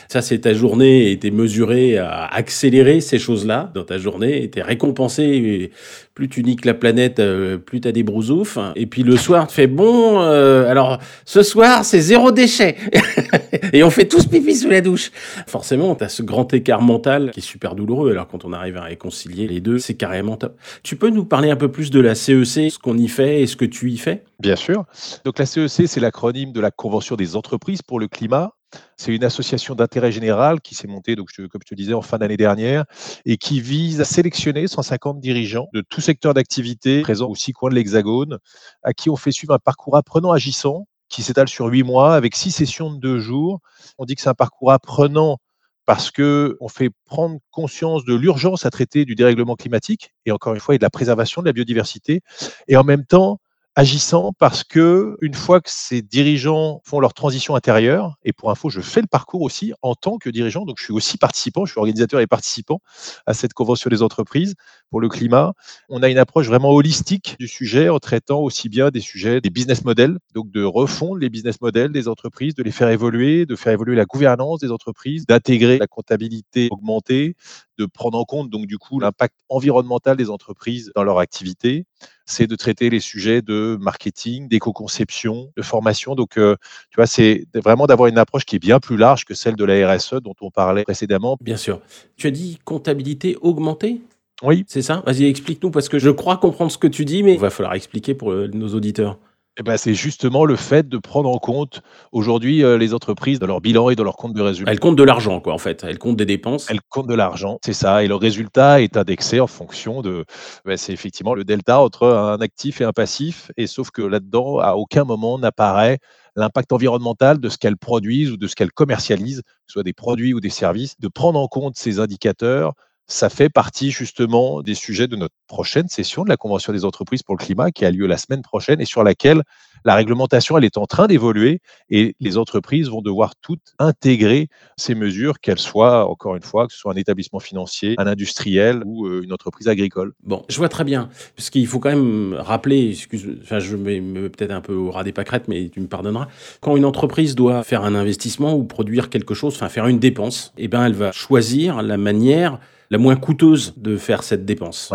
Ça 0.09 0.21
c'est 0.21 0.41
ta 0.41 0.53
journée 0.53 1.13
et 1.13 1.19
t'es 1.21 1.31
mesuré 1.31 1.97
à 1.97 2.25
accélérer 2.25 3.01
ces 3.01 3.21
choses-là 3.21 3.71
dans 3.73 3.85
ta 3.85 3.99
journée 3.99 4.43
et 4.43 4.51
t'es 4.51 4.63
récompensé 4.63 5.71
plus 6.19 6.29
tu 6.29 6.43
niques 6.43 6.65
la 6.65 6.75
planète, 6.75 7.21
euh, 7.21 7.59
plus 7.59 7.81
tu 7.81 7.87
as 7.87 7.93
des 7.93 8.03
brousoufs. 8.03 8.59
Et 8.75 8.87
puis 8.87 9.05
le 9.05 9.17
soir, 9.17 9.47
tu 9.47 9.55
fais 9.55 9.69
bon, 9.69 10.21
euh, 10.21 10.69
alors 10.69 10.99
ce 11.25 11.45
soir, 11.45 11.85
c'est 11.85 12.01
zéro 12.01 12.33
déchet. 12.33 12.75
et 13.73 13.85
on 13.85 13.91
fait 13.91 14.07
tous 14.07 14.27
pipi 14.27 14.57
sous 14.57 14.69
la 14.69 14.81
douche. 14.81 15.13
Forcément, 15.47 15.95
tu 15.95 16.03
as 16.03 16.09
ce 16.09 16.25
grand 16.25 16.53
écart 16.53 16.83
mental 16.83 17.31
qui 17.31 17.39
est 17.39 17.43
super 17.43 17.77
douloureux. 17.77 18.11
Alors 18.11 18.27
quand 18.27 18.45
on 18.45 18.53
arrive 18.53 18.79
à 18.79 18.83
réconcilier 18.83 19.47
les 19.47 19.61
deux, 19.61 19.79
c'est 19.79 19.95
carrément 19.95 20.37
top. 20.37 20.59
Tu 20.83 20.97
peux 20.97 21.11
nous 21.11 21.25
parler 21.25 21.53
un 21.53 21.57
peu 21.57 21.71
plus 21.71 21.93
de 21.93 22.01
la 22.01 22.17
CEC, 22.17 22.67
e 22.67 22.69
ce 22.69 22.79
qu'on 22.81 22.99
y 22.99 23.07
fait 23.07 23.43
et 23.43 23.47
ce 23.47 23.55
que 23.55 23.65
tu 23.65 23.89
y 23.89 23.97
fais? 23.97 24.25
Bien 24.41 24.57
sûr. 24.57 24.87
Donc 25.25 25.39
la 25.39 25.47
CEC, 25.47 25.85
e 25.85 25.87
c'est 25.87 26.01
l'acronyme 26.01 26.51
de 26.51 26.61
la 26.61 26.73
Convention 26.73 27.15
des 27.15 27.37
entreprises 27.37 27.83
pour 27.83 28.01
le 28.01 28.09
climat. 28.09 28.55
C'est 28.97 29.15
une 29.15 29.25
association 29.25 29.75
d'intérêt 29.75 30.13
général 30.13 30.61
qui 30.61 30.75
s'est 30.75 30.89
montée, 30.89 31.17
donc, 31.17 31.29
comme 31.35 31.61
je 31.65 31.69
te 31.69 31.75
disais, 31.75 31.95
en 31.95 32.03
fin 32.03 32.19
d'année 32.19 32.37
dernière 32.37 32.85
et 33.25 33.37
qui 33.37 33.61
vise 33.61 34.01
à 34.01 34.05
sélectionner 34.05 34.67
150 34.67 35.21
dirigeants 35.21 35.69
de 35.73 35.81
tout 35.81 36.01
secteur 36.01 36.35
d'activité 36.35 37.03
présents 37.03 37.29
aux 37.29 37.35
six 37.35 37.53
coins 37.53 37.71
de 37.71 37.75
l'Hexagone, 37.77 38.39
à 38.83 38.93
qui 38.93 39.09
on 39.09 39.17
fait 39.17 39.33
suivre 39.33 39.55
un 39.55 39.59
parcours 39.59 39.97
apprenant 39.97 40.33
agissant 40.33 40.87
qui 41.09 41.23
s'étale 41.23 41.49
sur 41.49 41.67
huit 41.67 41.83
mois 41.85 42.15
avec 42.15 42.35
six 42.35 42.51
sessions 42.51 42.93
de 42.93 42.99
deux 42.99 43.19
jours. 43.19 43.61
On 43.99 44.05
dit 44.05 44.15
que 44.15 44.21
c'est 44.21 44.29
un 44.29 44.35
parcours 44.35 44.73
apprenant 44.73 45.39
parce 45.87 46.11
qu'on 46.11 46.69
fait 46.69 46.91
prendre 47.07 47.39
conscience 47.51 48.05
de 48.05 48.15
l'urgence 48.15 48.67
à 48.67 48.71
traiter 48.71 49.07
du 49.07 49.15
dérèglement 49.15 49.57
climatique 49.57 50.13
et 50.27 50.33
encore 50.33 50.53
une 50.53 50.61
fois, 50.61 50.75
et 50.75 50.79
de 50.79 50.85
la 50.85 50.91
préservation 50.91 51.41
de 51.41 51.47
la 51.47 51.55
biodiversité. 51.55 52.21
Et 52.69 52.77
en 52.77 52.85
même 52.85 53.07
temps, 53.07 53.41
agissant 53.79 54.33
parce 54.41 54.65
que 54.65 55.17
une 55.21 55.35
fois 55.35 55.61
que 55.61 55.71
ces 55.71 56.03
dirigeants 56.03 56.81
font 56.85 56.99
leur 56.99 57.15
transition 57.15 57.55
intérieure, 57.55 58.17
et 58.25 58.33
pour 58.33 58.51
info, 58.51 58.71
je 58.71 58.81
fais 58.81 59.01
le 59.01 59.07
parcours 59.07 59.41
aussi 59.43 59.73
en 59.83 59.95
tant 59.95 60.19
que 60.19 60.31
dirigeant, 60.31 60.65
donc 60.65 60.79
je 60.81 60.85
suis 60.85 60.93
aussi 60.93 61.17
participant, 61.17 61.65
je 61.65 61.71
suis 61.71 61.79
organisateur 61.79 62.19
et 62.19 62.27
participant 62.27 62.81
à 63.25 63.35
cette 63.35 63.53
convention 63.53 63.89
des 63.89 64.03
entreprises 64.03 64.57
pour 64.91 65.01
le 65.01 65.09
climat. 65.09 65.53
On 65.89 66.03
a 66.03 66.09
une 66.09 66.19
approche 66.19 66.49
vraiment 66.49 66.73
holistique 66.73 67.37
du 67.39 67.47
sujet 67.47 67.89
en 67.89 68.01
traitant 68.01 68.41
aussi 68.41 68.69
bien 68.69 68.91
des 68.91 68.99
sujets 68.99 69.41
des 69.41 69.51
business 69.51 69.85
models, 69.85 70.19
donc 70.35 70.51
de 70.51 70.65
refondre 70.65 71.19
les 71.19 71.31
business 71.31 71.61
models 71.61 71.93
des 71.93 72.09
entreprises, 72.09 72.57
de 72.57 72.65
les 72.65 72.73
faire 72.73 72.89
évoluer, 72.89 73.47
de 73.47 73.55
faire 73.55 73.73
évoluer 73.73 73.95
la 73.95 74.07
gouvernance 74.07 74.59
des 74.59 74.73
entreprises, 74.73 75.25
d'intégrer 75.25 75.79
la 75.79 75.87
comptabilité 75.87 76.67
augmentée, 76.73 77.37
de 77.79 77.87
prendre 77.87 78.19
en 78.19 78.25
compte 78.25 78.51
donc 78.51 78.67
du 78.67 78.77
coup 78.77 78.99
l'impact 78.99 79.37
environnemental 79.49 80.17
des 80.17 80.31
entreprises 80.31 80.91
dans 80.97 81.05
leur 81.05 81.21
activité. 81.21 81.87
C'est 82.31 82.47
de 82.47 82.57
traiter 82.57 82.91
les 82.91 83.01
sujets 83.01 83.41
de 83.41 83.79
marketing, 83.81 84.49
d'éco-conception, 84.49 85.51
de 85.57 85.63
formation. 85.63 86.15
Donc, 86.15 86.37
euh, 86.37 86.57
tu 86.91 86.97
vois, 86.97 87.07
c'est 87.07 87.47
vraiment 87.55 87.87
d'avoir 87.87 88.09
une 88.09 88.19
approche 88.19 88.45
qui 88.45 88.57
est 88.57 88.59
bien 88.59 88.81
plus 88.81 88.99
large 88.99 89.25
que 89.25 89.33
celle 89.33 89.57
de 89.57 89.65
la 89.65 89.91
RSE 89.91 90.17
dont 90.23 90.35
on 90.43 90.51
parlait 90.51 90.85
précédemment. 90.85 91.39
Bien 91.41 91.57
sûr. 91.57 91.81
Tu 92.17 92.27
as 92.27 92.31
dit 92.31 92.59
comptabilité 92.65 93.37
augmentée? 93.41 94.03
Oui. 94.43 94.65
C'est 94.69 94.83
ça? 94.83 95.03
Vas-y, 95.07 95.25
explique-nous, 95.25 95.71
parce 95.71 95.89
que 95.89 95.99
je 95.99 96.11
crois 96.11 96.37
comprendre 96.37 96.71
ce 96.71 96.79
que 96.79 96.87
tu 96.87 97.07
dis, 97.07 97.23
mais 97.23 97.33
il 97.33 97.41
va 97.41 97.51
falloir 97.51 97.75
expliquer 97.75 98.15
pour 98.15 98.33
euh, 98.33 98.47
nos 98.53 98.75
auditeurs. 98.75 99.19
Eh 99.61 99.65
ben, 99.65 99.77
c'est 99.77 99.95
justement 99.95 100.45
le 100.45 100.55
fait 100.55 100.89
de 100.89 100.99
prendre 100.99 101.29
en 101.29 101.39
compte 101.39 101.83
aujourd'hui 102.13 102.63
euh, 102.63 102.79
les 102.79 102.95
entreprises 102.95 103.41
dans 103.41 103.49
leur 103.49 103.61
bilan 103.61 103.91
et 103.91 103.97
dans 103.97 104.05
leur 104.05 104.17
compte 104.17 104.33
de 104.33 104.41
résultat. 104.41 104.71
Elles 104.71 104.79
comptent 104.79 104.97
de 104.97 105.03
l'argent, 105.03 105.41
quoi, 105.41 105.53
en 105.53 105.59
fait. 105.59 105.83
Elles 105.83 105.99
comptent 105.99 106.17
des 106.17 106.27
dépenses. 106.27 106.71
Elles 106.71 106.81
comptent 106.89 107.09
de 107.09 107.15
l'argent, 107.15 107.59
c'est 107.65 107.73
ça. 107.73 108.05
Et 108.05 108.07
le 108.07 108.15
résultat 108.15 108.81
est 108.81 108.97
indexé 108.97 109.41
en 109.41 109.49
fonction 109.49 110.01
de. 110.01 110.25
Ben, 110.65 110.77
c'est 110.77 110.93
effectivement 110.93 111.35
le 111.35 111.43
delta 111.43 111.81
entre 111.81 112.07
un 112.07 112.39
actif 112.39 112.81
et 112.81 112.85
un 112.85 112.93
passif. 112.93 113.51
Et 113.57 113.67
sauf 113.67 113.91
que 113.91 114.03
là-dedans, 114.03 114.61
à 114.61 114.75
aucun 114.75 115.03
moment 115.03 115.41
n'apparaît 115.41 115.99
l'impact 116.37 116.73
environnemental 116.73 117.41
de 117.41 117.49
ce 117.49 117.59
qu'elles 117.59 117.77
produisent 117.77 118.31
ou 118.31 118.37
de 118.37 118.47
ce 118.47 118.55
qu'elles 118.55 118.71
commercialisent, 118.71 119.43
que 119.43 119.49
ce 119.67 119.73
soit 119.73 119.83
des 119.83 119.93
produits 119.93 120.35
ou 120.35 120.41
des 120.41 120.51
services, 120.51 120.95
de 121.01 121.09
prendre 121.09 121.41
en 121.41 121.49
compte 121.49 121.77
ces 121.77 121.99
indicateurs 121.99 122.75
ça 123.09 123.31
fait 123.31 123.49
partie 123.49 123.91
justement 123.91 124.61
des 124.63 124.75
sujets 124.75 125.09
de 125.09 125.17
notre 125.17 125.35
prochaine 125.47 125.89
session 125.89 126.25
de 126.25 126.29
la 126.29 126.37
Convention 126.37 126.75
des 126.75 126.85
entreprises 126.85 127.23
pour 127.23 127.37
le 127.37 127.43
climat 127.43 127.71
qui 127.71 127.87
a 127.87 127.91
lieu 127.91 128.07
la 128.07 128.19
semaine 128.19 128.43
prochaine 128.43 128.83
et 128.83 128.85
sur 128.85 129.03
laquelle 129.03 129.43
la 129.85 129.95
réglementation 129.95 130.59
elle 130.59 130.65
est 130.65 130.77
en 130.77 130.87
train 130.87 131.07
d'évoluer 131.07 131.61
et 131.89 132.15
les 132.21 132.37
entreprises 132.37 132.89
vont 132.89 133.01
devoir 133.01 133.35
toutes 133.37 133.75
intégrer 133.79 134.49
ces 134.77 134.95
mesures, 134.95 135.41
qu'elles 135.41 135.59
soient, 135.59 136.09
encore 136.09 136.37
une 136.37 136.43
fois, 136.43 136.67
que 136.67 136.73
ce 136.73 136.79
soit 136.79 136.93
un 136.93 136.97
établissement 136.97 137.39
financier, 137.41 137.95
un 137.97 138.07
industriel 138.07 138.83
ou 138.85 139.07
euh, 139.07 139.23
une 139.23 139.33
entreprise 139.33 139.69
agricole. 139.69 140.13
Bon, 140.23 140.45
je 140.49 140.57
vois 140.59 140.69
très 140.69 140.85
bien, 140.85 141.09
parce 141.37 141.49
qu'il 141.49 141.67
faut 141.67 141.79
quand 141.79 141.91
même 141.91 142.35
rappeler, 142.35 142.91
excuse, 142.91 143.39
enfin 143.43 143.59
je 143.59 143.77
me 143.77 144.01
mets 144.01 144.29
peut-être 144.29 144.51
un 144.51 144.61
peu 144.61 144.75
au 144.75 144.91
ras 144.91 145.05
des 145.05 145.13
pâquerettes, 145.13 145.49
mais 145.49 145.71
tu 145.71 145.81
me 145.81 145.87
pardonneras, 145.87 146.29
quand 146.61 146.77
une 146.77 146.85
entreprise 146.85 147.35
doit 147.35 147.63
faire 147.63 147.85
un 147.85 147.95
investissement 147.95 148.55
ou 148.55 148.65
produire 148.65 149.09
quelque 149.09 149.33
chose, 149.33 149.55
enfin 149.55 149.69
faire 149.69 149.87
une 149.87 149.99
dépense, 149.99 150.53
eh 150.59 150.69
ben 150.69 150.85
elle 150.85 150.95
va 150.95 151.13
choisir 151.13 151.83
la 151.83 151.97
manière 151.97 152.59
la 152.91 152.99
moins 152.99 153.17
coûteuse 153.17 153.75
de 153.77 153.97
faire 153.97 154.23
cette 154.23 154.45
dépense. 154.45 154.93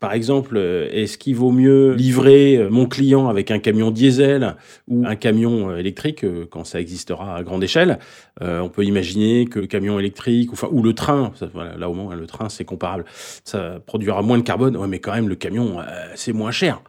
Par 0.00 0.12
exemple, 0.12 0.56
euh, 0.56 0.88
est-ce 0.90 1.18
qu'il 1.18 1.36
vaut 1.36 1.52
mieux 1.52 1.94
livrer 1.94 2.56
euh, 2.56 2.68
mon 2.68 2.86
client 2.86 3.28
avec 3.28 3.50
un 3.50 3.58
camion 3.58 3.90
diesel 3.90 4.56
ou 4.88 5.06
un 5.06 5.16
camion 5.16 5.70
euh, 5.70 5.76
électrique 5.76 6.24
quand 6.50 6.64
ça 6.64 6.80
existera 6.80 7.36
à 7.36 7.42
grande 7.42 7.62
échelle? 7.62 7.98
On 8.40 8.68
peut 8.68 8.84
imaginer 8.84 9.46
que 9.46 9.58
le 9.58 9.66
camion 9.66 9.98
électrique 9.98 10.50
enfin, 10.52 10.68
ou 10.70 10.82
le 10.82 10.92
train, 10.92 11.32
là 11.76 11.90
au 11.90 11.94
moins 11.94 12.14
le 12.14 12.26
train 12.26 12.48
c'est 12.48 12.64
comparable, 12.64 13.04
ça 13.44 13.80
produira 13.84 14.22
moins 14.22 14.38
de 14.38 14.44
carbone, 14.44 14.76
ouais, 14.76 14.86
mais 14.86 15.00
quand 15.00 15.12
même 15.12 15.28
le 15.28 15.34
camion 15.34 15.78
c'est 16.14 16.32
moins 16.32 16.52
cher. 16.52 16.80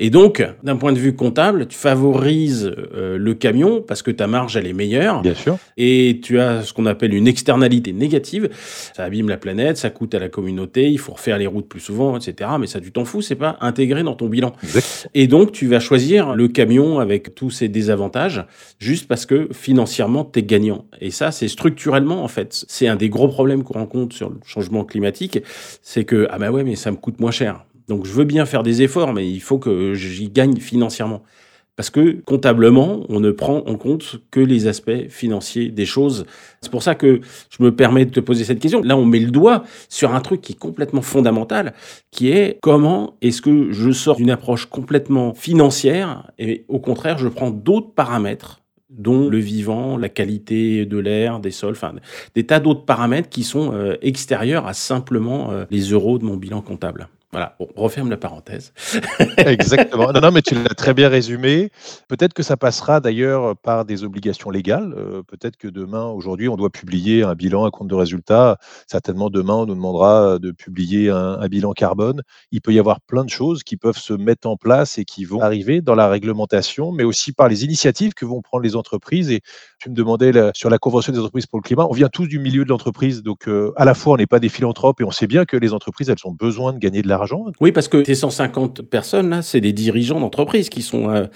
Et 0.00 0.10
donc, 0.10 0.46
d'un 0.62 0.76
point 0.76 0.92
de 0.92 0.98
vue 0.98 1.16
comptable, 1.16 1.66
tu 1.66 1.76
favorises 1.76 2.72
euh, 2.94 3.18
le 3.18 3.34
camion 3.34 3.82
parce 3.82 4.02
que 4.02 4.12
ta 4.12 4.28
marge, 4.28 4.56
elle 4.56 4.68
est 4.68 4.72
meilleure. 4.72 5.22
Bien 5.22 5.34
sûr. 5.34 5.58
Et 5.76 6.20
tu 6.22 6.38
as 6.38 6.62
ce 6.62 6.72
qu'on 6.72 6.86
appelle 6.86 7.14
une 7.14 7.26
externalité 7.26 7.92
négative. 7.92 8.48
Ça 8.94 9.04
abîme 9.04 9.28
la 9.28 9.36
planète, 9.36 9.76
ça 9.76 9.90
coûte 9.90 10.14
à 10.14 10.20
la 10.20 10.28
communauté, 10.28 10.88
il 10.88 10.98
faut 10.98 11.14
refaire 11.14 11.36
les 11.36 11.48
routes 11.48 11.68
plus 11.68 11.80
souvent, 11.80 12.16
etc. 12.16 12.50
Mais 12.60 12.68
ça, 12.68 12.80
tu 12.80 12.92
t'en 12.92 13.04
fous, 13.04 13.22
c'est 13.22 13.34
pas 13.34 13.56
intégré 13.60 14.04
dans 14.04 14.14
ton 14.14 14.28
bilan. 14.28 14.52
Exact. 14.62 15.08
Et 15.14 15.26
donc, 15.26 15.50
tu 15.50 15.66
vas 15.66 15.80
choisir 15.80 16.36
le 16.36 16.46
camion 16.46 17.00
avec 17.00 17.34
tous 17.34 17.50
ses 17.50 17.68
désavantages 17.68 18.44
juste 18.78 19.08
parce 19.08 19.26
que 19.26 19.48
financièrement, 19.52 20.24
tu 20.24 20.38
es 20.38 20.42
gagnant. 20.44 20.86
Et 21.00 21.10
ça, 21.10 21.32
c'est 21.32 21.48
structurellement, 21.48 22.22
en 22.22 22.28
fait. 22.28 22.64
C'est 22.68 22.86
un 22.86 22.96
des 22.96 23.08
gros 23.08 23.28
problèmes 23.28 23.64
qu'on 23.64 23.74
rencontre 23.74 24.14
sur 24.14 24.30
le 24.30 24.36
changement 24.46 24.84
climatique. 24.84 25.40
C'est 25.82 26.04
que, 26.04 26.28
ah 26.30 26.38
bah 26.38 26.52
ouais, 26.52 26.62
mais 26.62 26.76
ça 26.76 26.92
me 26.92 26.96
coûte 26.96 27.18
moins 27.18 27.32
cher. 27.32 27.64
Donc 27.88 28.06
je 28.06 28.12
veux 28.12 28.24
bien 28.24 28.46
faire 28.46 28.62
des 28.62 28.82
efforts, 28.82 29.12
mais 29.12 29.28
il 29.28 29.40
faut 29.40 29.58
que 29.58 29.94
j'y 29.94 30.28
gagne 30.28 30.56
financièrement. 30.56 31.22
Parce 31.78 31.90
que 31.90 32.20
comptablement, 32.24 33.06
on 33.08 33.20
ne 33.20 33.30
prend 33.30 33.58
en 33.58 33.76
compte 33.76 34.16
que 34.32 34.40
les 34.40 34.66
aspects 34.66 35.08
financiers 35.08 35.68
des 35.68 35.86
choses. 35.86 36.26
C'est 36.60 36.72
pour 36.72 36.82
ça 36.82 36.96
que 36.96 37.20
je 37.50 37.62
me 37.62 37.72
permets 37.72 38.04
de 38.04 38.10
te 38.10 38.18
poser 38.18 38.42
cette 38.42 38.58
question. 38.58 38.82
Là, 38.82 38.96
on 38.96 39.04
met 39.04 39.20
le 39.20 39.30
doigt 39.30 39.62
sur 39.88 40.12
un 40.12 40.20
truc 40.20 40.40
qui 40.40 40.54
est 40.54 40.58
complètement 40.58 41.02
fondamental, 41.02 41.74
qui 42.10 42.32
est 42.32 42.58
comment 42.62 43.14
est-ce 43.22 43.40
que 43.40 43.70
je 43.70 43.92
sors 43.92 44.16
d'une 44.16 44.32
approche 44.32 44.66
complètement 44.66 45.34
financière 45.34 46.32
et 46.36 46.64
au 46.66 46.80
contraire, 46.80 47.16
je 47.16 47.28
prends 47.28 47.52
d'autres 47.52 47.92
paramètres 47.94 48.60
dont 48.90 49.28
le 49.28 49.38
vivant, 49.38 49.96
la 49.96 50.08
qualité 50.08 50.84
de 50.84 50.98
l'air, 50.98 51.38
des 51.38 51.52
sols, 51.52 51.74
enfin 51.74 51.92
des 52.34 52.44
tas 52.44 52.58
d'autres 52.58 52.86
paramètres 52.86 53.28
qui 53.28 53.44
sont 53.44 53.72
euh, 53.72 53.96
extérieurs 54.02 54.66
à 54.66 54.72
simplement 54.72 55.52
euh, 55.52 55.64
les 55.70 55.90
euros 55.90 56.18
de 56.18 56.24
mon 56.24 56.36
bilan 56.36 56.60
comptable. 56.60 57.08
Voilà, 57.30 57.56
on 57.60 57.82
referme 57.82 58.08
la 58.08 58.16
parenthèse. 58.16 58.72
Exactement. 59.36 60.10
Non, 60.12 60.20
non, 60.22 60.30
mais 60.30 60.40
tu 60.40 60.54
l'as 60.54 60.74
très 60.74 60.94
bien 60.94 61.10
résumé. 61.10 61.70
Peut-être 62.08 62.32
que 62.32 62.42
ça 62.42 62.56
passera 62.56 63.00
d'ailleurs 63.00 63.54
par 63.54 63.84
des 63.84 64.02
obligations 64.02 64.48
légales. 64.48 64.94
Euh, 64.96 65.22
peut-être 65.22 65.58
que 65.58 65.68
demain, 65.68 66.06
aujourd'hui, 66.06 66.48
on 66.48 66.56
doit 66.56 66.70
publier 66.70 67.24
un 67.24 67.34
bilan, 67.34 67.66
un 67.66 67.70
compte 67.70 67.88
de 67.88 67.94
résultats. 67.94 68.56
Certainement, 68.86 69.28
demain, 69.28 69.56
on 69.56 69.66
nous 69.66 69.74
demandera 69.74 70.38
de 70.38 70.52
publier 70.52 71.10
un, 71.10 71.46
bilan 71.48 71.74
carbone. 71.74 72.22
Il 72.50 72.62
peut 72.62 72.72
y 72.72 72.78
avoir 72.78 73.02
plein 73.02 73.24
de 73.24 73.30
choses 73.30 73.62
qui 73.62 73.76
peuvent 73.76 73.98
se 73.98 74.14
mettre 74.14 74.48
en 74.48 74.56
place 74.56 74.96
et 74.96 75.04
qui 75.04 75.26
vont 75.26 75.42
arriver 75.42 75.82
dans 75.82 75.94
la 75.94 76.08
réglementation, 76.08 76.92
mais 76.92 77.04
aussi 77.04 77.32
par 77.32 77.48
les 77.48 77.62
initiatives 77.62 78.14
que 78.14 78.24
vont 78.24 78.40
prendre 78.40 78.64
les 78.64 78.74
entreprises. 78.74 79.30
Et 79.30 79.42
tu 79.78 79.90
me 79.90 79.94
demandais 79.94 80.32
sur 80.54 80.70
la 80.70 80.78
Convention 80.78 81.12
des 81.12 81.18
entreprises 81.18 81.46
pour 81.46 81.58
le 81.58 81.64
climat. 81.64 81.86
On 81.90 81.94
vient 81.94 82.08
tous 82.08 82.26
du 82.26 82.38
milieu 82.38 82.64
de 82.64 82.70
l'entreprise. 82.70 83.22
Donc, 83.22 83.48
euh, 83.48 83.72
à 83.76 83.84
la 83.84 83.92
fois, 83.92 84.14
on 84.14 84.16
n'est 84.16 84.26
pas 84.26 84.40
des 84.40 84.48
philanthropes 84.48 85.02
et 85.02 85.04
on 85.04 85.10
sait 85.10 85.26
bien 85.26 85.44
que 85.44 85.58
les 85.58 85.74
entreprises, 85.74 86.08
elles 86.08 86.16
ont 86.24 86.32
besoin 86.32 86.72
de 86.72 86.78
gagner 86.78 87.02
de 87.02 87.08
l'argent 87.08 87.17
oui, 87.60 87.72
parce 87.72 87.88
que 87.88 87.98
tes 87.98 88.14
150 88.14 88.82
personnes, 88.82 89.30
là, 89.30 89.42
c'est 89.42 89.60
des 89.60 89.72
dirigeants 89.72 90.20
d'entreprise 90.20 90.68
qui 90.68 90.82
sont 90.82 91.10
euh, 91.10 91.26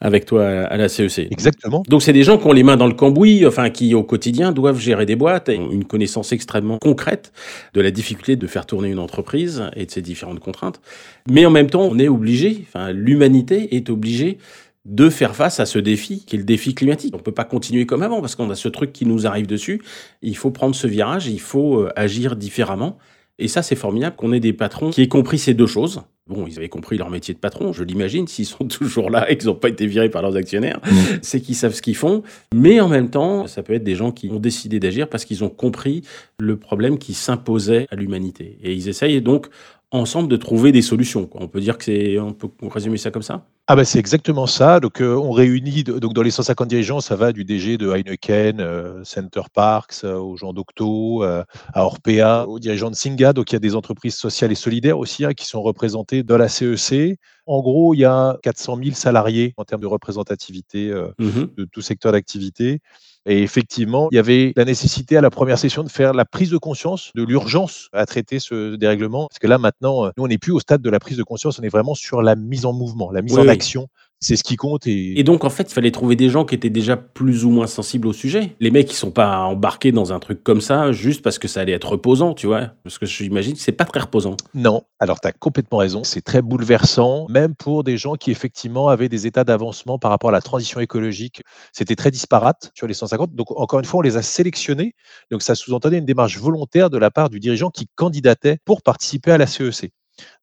avec 0.00 0.26
toi 0.26 0.46
à 0.46 0.76
la 0.76 0.88
CEC. 0.88 1.28
Exactement. 1.30 1.82
Donc, 1.88 2.02
c'est 2.02 2.12
des 2.12 2.22
gens 2.22 2.38
qui 2.38 2.46
ont 2.46 2.52
les 2.52 2.62
mains 2.62 2.76
dans 2.76 2.86
le 2.86 2.94
cambouis, 2.94 3.46
enfin, 3.46 3.70
qui 3.70 3.94
au 3.94 4.02
quotidien 4.02 4.52
doivent 4.52 4.78
gérer 4.78 5.06
des 5.06 5.16
boîtes, 5.16 5.48
et 5.48 5.56
une 5.56 5.84
connaissance 5.84 6.32
extrêmement 6.32 6.78
concrète 6.78 7.32
de 7.74 7.80
la 7.80 7.90
difficulté 7.90 8.36
de 8.36 8.46
faire 8.46 8.66
tourner 8.66 8.88
une 8.88 8.98
entreprise 8.98 9.64
et 9.76 9.86
de 9.86 9.90
ses 9.90 10.02
différentes 10.02 10.40
contraintes. 10.40 10.80
Mais 11.28 11.46
en 11.46 11.50
même 11.50 11.70
temps, 11.70 11.82
on 11.82 11.98
est 11.98 12.08
obligé, 12.08 12.64
enfin, 12.68 12.92
l'humanité 12.92 13.76
est 13.76 13.90
obligée 13.90 14.38
de 14.84 15.10
faire 15.10 15.36
face 15.36 15.60
à 15.60 15.66
ce 15.66 15.78
défi 15.78 16.24
qui 16.26 16.36
est 16.36 16.38
le 16.38 16.44
défi 16.44 16.74
climatique. 16.74 17.14
On 17.14 17.18
ne 17.18 17.22
peut 17.22 17.32
pas 17.32 17.44
continuer 17.44 17.86
comme 17.86 18.02
avant 18.02 18.20
parce 18.20 18.34
qu'on 18.34 18.50
a 18.50 18.54
ce 18.54 18.68
truc 18.68 18.92
qui 18.92 19.06
nous 19.06 19.26
arrive 19.26 19.46
dessus. 19.46 19.80
Il 20.22 20.36
faut 20.36 20.50
prendre 20.50 20.74
ce 20.74 20.86
virage, 20.86 21.28
il 21.28 21.40
faut 21.40 21.80
euh, 21.80 21.92
agir 21.94 22.36
différemment. 22.36 22.98
Et 23.42 23.48
ça, 23.48 23.62
c'est 23.62 23.74
formidable 23.74 24.14
qu'on 24.14 24.32
ait 24.32 24.38
des 24.38 24.52
patrons 24.52 24.90
qui 24.90 25.02
aient 25.02 25.08
compris 25.08 25.36
ces 25.36 25.52
deux 25.52 25.66
choses. 25.66 26.02
Bon, 26.28 26.46
ils 26.46 26.56
avaient 26.58 26.68
compris 26.68 26.96
leur 26.96 27.10
métier 27.10 27.34
de 27.34 27.40
patron, 27.40 27.72
je 27.72 27.82
l'imagine, 27.82 28.28
s'ils 28.28 28.46
sont 28.46 28.64
toujours 28.68 29.10
là 29.10 29.28
et 29.28 29.36
qu'ils 29.36 29.48
n'ont 29.48 29.56
pas 29.56 29.68
été 29.68 29.84
virés 29.86 30.08
par 30.08 30.22
leurs 30.22 30.36
actionnaires, 30.36 30.78
mmh. 30.84 30.94
c'est 31.22 31.40
qu'ils 31.40 31.56
savent 31.56 31.74
ce 31.74 31.82
qu'ils 31.82 31.96
font. 31.96 32.22
Mais 32.54 32.78
en 32.78 32.88
même 32.88 33.10
temps, 33.10 33.48
ça 33.48 33.64
peut 33.64 33.74
être 33.74 33.82
des 33.82 33.96
gens 33.96 34.12
qui 34.12 34.30
ont 34.30 34.38
décidé 34.38 34.78
d'agir 34.78 35.08
parce 35.08 35.24
qu'ils 35.24 35.42
ont 35.42 35.48
compris 35.48 36.02
le 36.38 36.56
problème 36.56 36.98
qui 36.98 37.14
s'imposait 37.14 37.88
à 37.90 37.96
l'humanité. 37.96 38.58
Et 38.62 38.72
ils 38.72 38.88
essayent 38.88 39.20
donc 39.20 39.48
ensemble 39.92 40.28
de 40.28 40.36
trouver 40.36 40.72
des 40.72 40.82
solutions. 40.82 41.28
On 41.34 41.48
peut 41.48 41.60
dire 41.60 41.78
que 41.78 41.84
c'est, 41.84 42.18
on 42.18 42.32
peut 42.32 42.48
résumer 42.62 42.96
ça 42.96 43.10
comme 43.10 43.22
ça? 43.22 43.46
Ah 43.68 43.76
ben 43.76 43.84
c'est 43.84 43.98
exactement 43.98 44.46
ça. 44.46 44.80
Donc 44.80 45.00
euh, 45.00 45.14
on 45.14 45.30
réunit 45.30 45.84
donc 45.84 46.14
dans 46.14 46.22
les 46.22 46.30
150 46.30 46.66
dirigeants, 46.66 47.00
ça 47.00 47.14
va 47.14 47.32
du 47.32 47.44
DG 47.44 47.76
de 47.76 47.90
Heineken, 47.90 48.60
euh, 48.60 49.04
Center 49.04 49.42
Parks, 49.52 50.02
euh, 50.04 50.16
aux 50.16 50.36
gens 50.36 50.52
d'Octo, 50.52 51.22
à 51.22 51.44
Orpea, 51.76 52.46
aux 52.48 52.58
dirigeants 52.58 52.90
de 52.90 52.96
Singa. 52.96 53.32
Donc 53.32 53.52
il 53.52 53.54
y 53.54 53.56
a 53.56 53.60
des 53.60 53.76
entreprises 53.76 54.16
sociales 54.16 54.50
et 54.50 54.56
solidaires 54.56 54.98
aussi 54.98 55.24
hein, 55.24 55.34
qui 55.34 55.46
sont 55.46 55.62
représentées 55.62 56.22
dans 56.22 56.38
la 56.38 56.48
CEC. 56.48 56.92
E 56.92 57.16
en 57.46 57.60
gros, 57.60 57.92
il 57.92 57.98
y 57.98 58.04
a 58.04 58.36
400 58.42 58.78
000 58.82 58.94
salariés 58.94 59.52
en 59.56 59.64
termes 59.64 59.80
de 59.80 59.86
représentativité 59.86 60.92
mmh 61.18 61.42
de 61.56 61.64
tout 61.64 61.82
secteur 61.82 62.12
d'activité. 62.12 62.80
Et 63.26 63.42
effectivement, 63.42 64.08
il 64.10 64.16
y 64.16 64.18
avait 64.18 64.52
la 64.56 64.64
nécessité 64.64 65.16
à 65.16 65.20
la 65.20 65.30
première 65.30 65.58
session 65.58 65.84
de 65.84 65.88
faire 65.88 66.12
la 66.12 66.24
prise 66.24 66.50
de 66.50 66.58
conscience 66.58 67.12
de 67.14 67.22
l'urgence 67.22 67.88
à 67.92 68.04
traiter 68.04 68.40
ce 68.40 68.74
dérèglement. 68.74 69.28
Parce 69.28 69.38
que 69.38 69.46
là, 69.46 69.58
maintenant, 69.58 70.06
nous, 70.16 70.24
on 70.24 70.28
n'est 70.28 70.38
plus 70.38 70.52
au 70.52 70.60
stade 70.60 70.82
de 70.82 70.90
la 70.90 70.98
prise 70.98 71.16
de 71.16 71.22
conscience, 71.22 71.58
on 71.58 71.62
est 71.62 71.68
vraiment 71.68 71.94
sur 71.94 72.22
la 72.22 72.34
mise 72.34 72.66
en 72.66 72.72
mouvement, 72.72 73.12
la 73.12 73.22
mise 73.22 73.38
en 73.38 73.46
action 73.46 73.88
c'est 74.22 74.36
ce 74.36 74.44
qui 74.44 74.56
compte. 74.56 74.86
Et... 74.86 75.18
et... 75.18 75.24
donc, 75.24 75.44
en 75.44 75.50
fait, 75.50 75.70
il 75.70 75.74
fallait 75.74 75.90
trouver 75.90 76.16
des 76.16 76.30
gens 76.30 76.44
qui 76.44 76.54
étaient 76.54 76.70
déjà 76.70 76.96
plus 76.96 77.44
ou 77.44 77.50
moins 77.50 77.66
sensibles 77.66 78.06
au 78.06 78.12
sujet. 78.12 78.56
Les 78.60 78.70
mecs, 78.70 78.88
qui 78.88 78.94
sont 78.94 79.10
pas 79.10 79.40
embarqués 79.40 79.92
dans 79.92 80.12
un 80.12 80.20
truc 80.20 80.42
comme 80.42 80.60
ça 80.60 80.92
juste 80.92 81.22
parce 81.22 81.38
que 81.38 81.48
ça 81.48 81.60
allait 81.60 81.72
être 81.72 81.90
reposant, 81.90 82.32
tu 82.32 82.46
vois. 82.46 82.70
Parce 82.84 82.98
que 82.98 83.06
j'imagine 83.06 83.54
que 83.54 83.60
c'est 83.60 83.72
pas 83.72 83.84
très 83.84 84.00
reposant. 84.00 84.36
Non. 84.54 84.82
Alors, 85.00 85.20
tu 85.20 85.28
as 85.28 85.32
complètement 85.32 85.78
raison. 85.78 86.04
C'est 86.04 86.22
très 86.22 86.40
bouleversant, 86.40 87.26
même 87.28 87.54
pour 87.54 87.84
des 87.84 87.96
gens 87.96 88.14
qui, 88.14 88.30
effectivement, 88.30 88.88
avaient 88.88 89.08
des 89.08 89.26
états 89.26 89.44
d'avancement 89.44 89.98
par 89.98 90.10
rapport 90.10 90.30
à 90.30 90.32
la 90.32 90.40
transition 90.40 90.80
écologique. 90.80 91.42
C'était 91.72 91.96
très 91.96 92.12
disparate 92.12 92.70
sur 92.74 92.86
les 92.86 92.94
150. 92.94 93.34
Donc, 93.34 93.50
encore 93.58 93.80
une 93.80 93.84
fois, 93.84 93.98
on 93.98 94.02
les 94.02 94.16
a 94.16 94.22
sélectionnés. 94.22 94.94
Donc, 95.30 95.42
ça 95.42 95.56
sous-entendait 95.56 95.98
une 95.98 96.06
démarche 96.06 96.38
volontaire 96.38 96.90
de 96.90 96.98
la 96.98 97.10
part 97.10 97.28
du 97.28 97.40
dirigeant 97.40 97.70
qui 97.70 97.88
candidatait 97.96 98.58
pour 98.64 98.82
participer 98.82 99.32
à 99.32 99.38
la 99.38 99.46
CEC. 99.46 99.92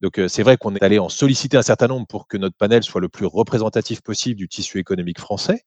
Donc 0.02 0.20
c'est 0.28 0.44
vrai 0.44 0.58
qu'on 0.58 0.76
est 0.76 0.84
allé 0.84 1.00
en 1.00 1.10
solliciter 1.10 1.58
un 1.58 1.62
certain 1.62 1.88
nombre 1.88 2.08
pour 2.08 2.28
que 2.28 2.38
notre 2.38 2.56
panel 2.56 2.84
soit 2.84 3.02
le 3.02 3.10
plus 3.10 3.26
représentatif 3.26 4.02
possible 4.02 4.38
du 4.38 4.48
tissu 4.48 4.80
économique 4.80 5.20
français. 5.20 5.64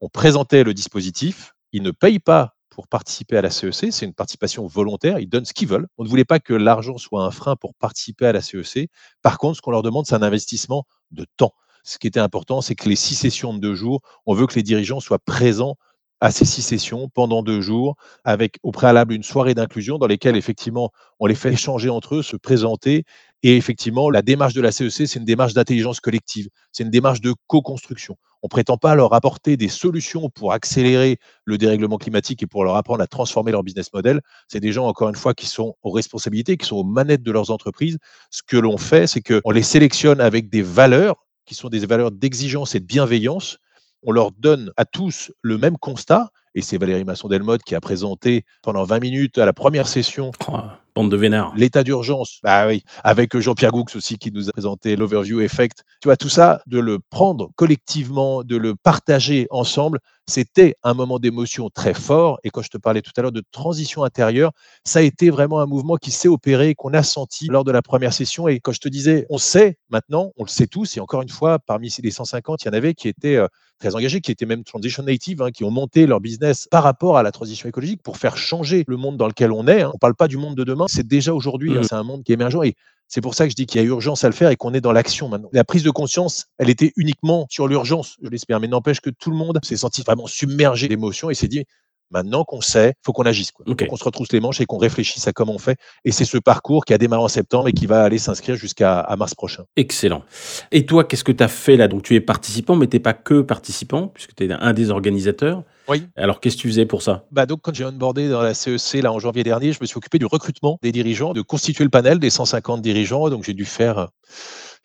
On 0.00 0.08
présentait 0.08 0.64
le 0.64 0.74
dispositif. 0.74 1.54
Ils 1.72 1.82
ne 1.82 1.90
payent 1.90 2.18
pas 2.18 2.54
pour 2.74 2.88
participer 2.88 3.36
à 3.36 3.42
la 3.42 3.50
CEC, 3.50 3.92
c'est 3.92 4.04
une 4.04 4.14
participation 4.14 4.66
volontaire, 4.66 5.20
ils 5.20 5.28
donnent 5.28 5.44
ce 5.44 5.52
qu'ils 5.52 5.68
veulent. 5.68 5.86
On 5.96 6.02
ne 6.02 6.08
voulait 6.08 6.24
pas 6.24 6.40
que 6.40 6.52
l'argent 6.52 6.98
soit 6.98 7.24
un 7.24 7.30
frein 7.30 7.54
pour 7.54 7.72
participer 7.74 8.26
à 8.26 8.32
la 8.32 8.40
CEC. 8.40 8.90
Par 9.22 9.38
contre, 9.38 9.56
ce 9.56 9.62
qu'on 9.62 9.70
leur 9.70 9.82
demande, 9.82 10.06
c'est 10.06 10.16
un 10.16 10.22
investissement 10.22 10.84
de 11.12 11.24
temps. 11.36 11.52
Ce 11.84 11.98
qui 11.98 12.08
était 12.08 12.18
important, 12.18 12.62
c'est 12.62 12.74
que 12.74 12.88
les 12.88 12.96
six 12.96 13.14
sessions 13.14 13.54
de 13.54 13.60
deux 13.60 13.76
jours, 13.76 14.00
on 14.26 14.34
veut 14.34 14.48
que 14.48 14.54
les 14.54 14.64
dirigeants 14.64 14.98
soient 14.98 15.20
présents 15.20 15.76
à 16.20 16.30
ces 16.30 16.44
six 16.44 16.62
sessions 16.62 17.08
pendant 17.08 17.42
deux 17.42 17.60
jours, 17.60 17.96
avec 18.24 18.58
au 18.62 18.72
préalable 18.72 19.12
une 19.12 19.22
soirée 19.22 19.54
d'inclusion 19.54 19.98
dans 19.98 20.06
lesquelles 20.06 20.36
effectivement 20.36 20.90
on 21.20 21.26
les 21.26 21.34
fait 21.34 21.52
échanger 21.52 21.90
entre 21.90 22.16
eux, 22.16 22.22
se 22.22 22.36
présenter. 22.36 23.04
Et 23.46 23.58
effectivement, 23.58 24.08
la 24.08 24.22
démarche 24.22 24.54
de 24.54 24.62
la 24.62 24.72
CEC, 24.72 25.06
c'est 25.06 25.16
une 25.16 25.26
démarche 25.26 25.52
d'intelligence 25.52 26.00
collective, 26.00 26.48
c'est 26.72 26.82
une 26.82 26.90
démarche 26.90 27.20
de 27.20 27.34
co-construction. 27.46 28.16
On 28.42 28.46
ne 28.46 28.48
prétend 28.48 28.78
pas 28.78 28.94
leur 28.94 29.12
apporter 29.12 29.58
des 29.58 29.68
solutions 29.68 30.30
pour 30.30 30.54
accélérer 30.54 31.18
le 31.44 31.58
dérèglement 31.58 31.98
climatique 31.98 32.42
et 32.42 32.46
pour 32.46 32.64
leur 32.64 32.74
apprendre 32.76 33.02
à 33.02 33.06
transformer 33.06 33.52
leur 33.52 33.62
business 33.62 33.92
model. 33.92 34.22
C'est 34.48 34.60
des 34.60 34.72
gens, 34.72 34.86
encore 34.86 35.10
une 35.10 35.14
fois, 35.14 35.34
qui 35.34 35.46
sont 35.46 35.74
aux 35.82 35.90
responsabilités, 35.90 36.56
qui 36.56 36.66
sont 36.66 36.76
aux 36.76 36.84
manettes 36.84 37.22
de 37.22 37.32
leurs 37.32 37.50
entreprises. 37.50 37.98
Ce 38.30 38.40
que 38.42 38.56
l'on 38.56 38.78
fait, 38.78 39.06
c'est 39.06 39.20
qu'on 39.20 39.50
les 39.50 39.62
sélectionne 39.62 40.22
avec 40.22 40.48
des 40.48 40.62
valeurs 40.62 41.16
qui 41.44 41.54
sont 41.54 41.68
des 41.68 41.84
valeurs 41.84 42.12
d'exigence 42.12 42.74
et 42.74 42.80
de 42.80 42.86
bienveillance 42.86 43.58
on 44.04 44.12
leur 44.12 44.30
donne 44.32 44.70
à 44.76 44.84
tous 44.84 45.32
le 45.42 45.58
même 45.58 45.78
constat, 45.78 46.30
et 46.54 46.62
c'est 46.62 46.78
Valérie 46.78 47.04
Masson-Delmotte 47.04 47.62
qui 47.64 47.74
a 47.74 47.80
présenté 47.80 48.44
pendant 48.62 48.84
20 48.84 49.00
minutes 49.00 49.38
à 49.38 49.46
la 49.46 49.52
première 49.52 49.88
session 49.88 50.30
oh, 50.48 50.58
bande 50.94 51.10
de 51.10 51.16
vénard. 51.16 51.52
L'état 51.56 51.82
d'urgence, 51.82 52.38
bah 52.42 52.68
oui, 52.68 52.84
avec 53.02 53.36
Jean-Pierre 53.36 53.72
Goux 53.72 53.84
aussi 53.94 54.18
qui 54.18 54.30
nous 54.30 54.48
a 54.48 54.52
présenté 54.52 54.94
l'overview 54.94 55.40
effect. 55.40 55.82
Tu 56.00 56.08
vois, 56.08 56.16
tout 56.16 56.28
ça, 56.28 56.60
de 56.66 56.78
le 56.78 57.00
prendre 57.10 57.50
collectivement, 57.56 58.44
de 58.44 58.56
le 58.56 58.76
partager 58.76 59.48
ensemble, 59.50 59.98
c'était 60.26 60.76
un 60.82 60.94
moment 60.94 61.18
d'émotion 61.18 61.70
très 61.70 61.94
fort. 61.94 62.38
Et 62.44 62.50
quand 62.50 62.62
je 62.62 62.70
te 62.70 62.78
parlais 62.78 63.02
tout 63.02 63.12
à 63.16 63.22
l'heure 63.22 63.32
de 63.32 63.42
transition 63.52 64.04
intérieure, 64.04 64.52
ça 64.84 65.00
a 65.00 65.02
été 65.02 65.30
vraiment 65.30 65.60
un 65.60 65.66
mouvement 65.66 65.96
qui 65.96 66.10
s'est 66.10 66.28
opéré, 66.28 66.74
qu'on 66.74 66.94
a 66.94 67.02
senti 67.02 67.46
lors 67.48 67.64
de 67.64 67.72
la 67.72 67.82
première 67.82 68.12
session. 68.12 68.48
Et 68.48 68.60
quand 68.60 68.72
je 68.72 68.80
te 68.80 68.88
disais, 68.88 69.26
on 69.30 69.38
sait 69.38 69.78
maintenant, 69.90 70.32
on 70.36 70.44
le 70.44 70.48
sait 70.48 70.66
tous, 70.66 70.96
et 70.96 71.00
encore 71.00 71.22
une 71.22 71.28
fois, 71.28 71.58
parmi 71.58 71.94
les 72.02 72.10
150, 72.10 72.62
il 72.62 72.66
y 72.66 72.70
en 72.70 72.72
avait 72.72 72.94
qui 72.94 73.08
étaient 73.08 73.36
euh, 73.36 73.48
très 73.78 73.94
engagés, 73.94 74.20
qui 74.20 74.30
étaient 74.30 74.46
même 74.46 74.64
transition 74.64 75.02
native, 75.02 75.42
hein, 75.42 75.50
qui 75.50 75.64
ont 75.64 75.70
monté 75.70 76.06
leur 76.06 76.20
business 76.20 76.68
par 76.70 76.82
rapport 76.82 77.18
à 77.18 77.22
la 77.22 77.32
transition 77.32 77.68
écologique 77.68 78.02
pour 78.02 78.16
faire 78.16 78.36
changer 78.36 78.84
le 78.86 78.96
monde 78.96 79.16
dans 79.16 79.26
lequel 79.26 79.52
on 79.52 79.66
est. 79.66 79.82
Hein. 79.82 79.90
On 79.90 79.96
ne 79.96 79.98
parle 79.98 80.14
pas 80.14 80.28
du 80.28 80.36
monde 80.36 80.56
de 80.56 80.64
demain, 80.64 80.86
c'est 80.88 81.06
déjà 81.06 81.34
aujourd'hui, 81.34 81.76
hein, 81.76 81.80
mmh. 81.80 81.84
c'est 81.84 81.94
un 81.94 82.02
monde 82.02 82.24
qui 82.24 82.32
est 82.32 82.34
émergent. 82.34 82.64
Et 82.64 82.76
c'est 83.14 83.20
pour 83.20 83.36
ça 83.36 83.44
que 83.44 83.50
je 83.50 83.54
dis 83.54 83.66
qu'il 83.66 83.80
y 83.80 83.84
a 83.84 83.86
urgence 83.86 84.24
à 84.24 84.26
le 84.26 84.34
faire 84.34 84.50
et 84.50 84.56
qu'on 84.56 84.74
est 84.74 84.80
dans 84.80 84.90
l'action 84.90 85.28
maintenant. 85.28 85.48
La 85.52 85.62
prise 85.62 85.84
de 85.84 85.90
conscience, 85.92 86.46
elle 86.58 86.68
était 86.68 86.92
uniquement 86.96 87.46
sur 87.48 87.68
l'urgence, 87.68 88.16
je 88.20 88.28
l'espère, 88.28 88.58
mais 88.58 88.66
n'empêche 88.66 89.00
que 89.00 89.08
tout 89.08 89.30
le 89.30 89.36
monde 89.36 89.60
s'est 89.62 89.76
senti 89.76 90.02
vraiment 90.02 90.26
submergé 90.26 90.88
d'émotions 90.88 91.30
et 91.30 91.34
s'est 91.34 91.46
dit 91.46 91.64
Maintenant 92.10 92.44
qu'on 92.44 92.60
sait, 92.60 92.90
il 92.90 93.04
faut 93.04 93.12
qu'on 93.12 93.24
agisse. 93.24 93.50
Quoi. 93.50 93.64
qu'on 93.74 93.96
se 93.96 94.04
retrousse 94.04 94.32
les 94.32 94.40
manches 94.40 94.60
et 94.60 94.66
qu'on 94.66 94.78
réfléchisse 94.78 95.26
à 95.26 95.32
comment 95.32 95.54
on 95.54 95.58
fait. 95.58 95.76
Et 96.04 96.12
c'est 96.12 96.24
ce 96.24 96.38
parcours 96.38 96.84
qui 96.84 96.94
a 96.94 96.98
démarré 96.98 97.22
en 97.22 97.28
septembre 97.28 97.68
et 97.68 97.72
qui 97.72 97.86
va 97.86 98.04
aller 98.04 98.18
s'inscrire 98.18 98.56
jusqu'à 98.56 99.06
mars 99.18 99.34
prochain. 99.34 99.64
Excellent. 99.76 100.22
Et 100.70 100.86
toi, 100.86 101.04
qu'est-ce 101.04 101.24
que 101.24 101.32
tu 101.32 101.42
as 101.42 101.48
fait 101.48 101.76
là? 101.76 101.88
Donc, 101.88 102.02
tu 102.02 102.14
es 102.14 102.20
participant, 102.20 102.76
mais 102.76 102.86
tu 102.86 102.96
n'es 102.96 103.00
pas 103.00 103.14
que 103.14 103.40
participant, 103.40 104.08
puisque 104.08 104.34
tu 104.34 104.44
es 104.44 104.52
un 104.52 104.72
des 104.72 104.90
organisateurs. 104.90 105.62
Oui. 105.88 106.06
Alors, 106.16 106.40
qu'est-ce 106.40 106.56
que 106.56 106.62
tu 106.62 106.68
faisais 106.68 106.86
pour 106.86 107.02
ça? 107.02 107.24
Bah 107.30 107.46
donc, 107.46 107.60
Quand 107.62 107.74
j'ai 107.74 107.84
onboardé 107.84 108.28
dans 108.28 108.42
la 108.42 108.54
CEC 108.54 109.02
là, 109.02 109.12
en 109.12 109.18
janvier 109.18 109.42
dernier, 109.42 109.72
je 109.72 109.78
me 109.80 109.86
suis 109.86 109.96
occupé 109.96 110.18
du 110.18 110.26
recrutement 110.26 110.78
des 110.82 110.92
dirigeants, 110.92 111.32
de 111.32 111.42
constituer 111.42 111.84
le 111.84 111.90
panel 111.90 112.18
des 112.18 112.30
150 112.30 112.80
dirigeants. 112.80 113.28
Donc, 113.28 113.44
j'ai 113.44 113.54
dû 113.54 113.64
faire 113.64 114.08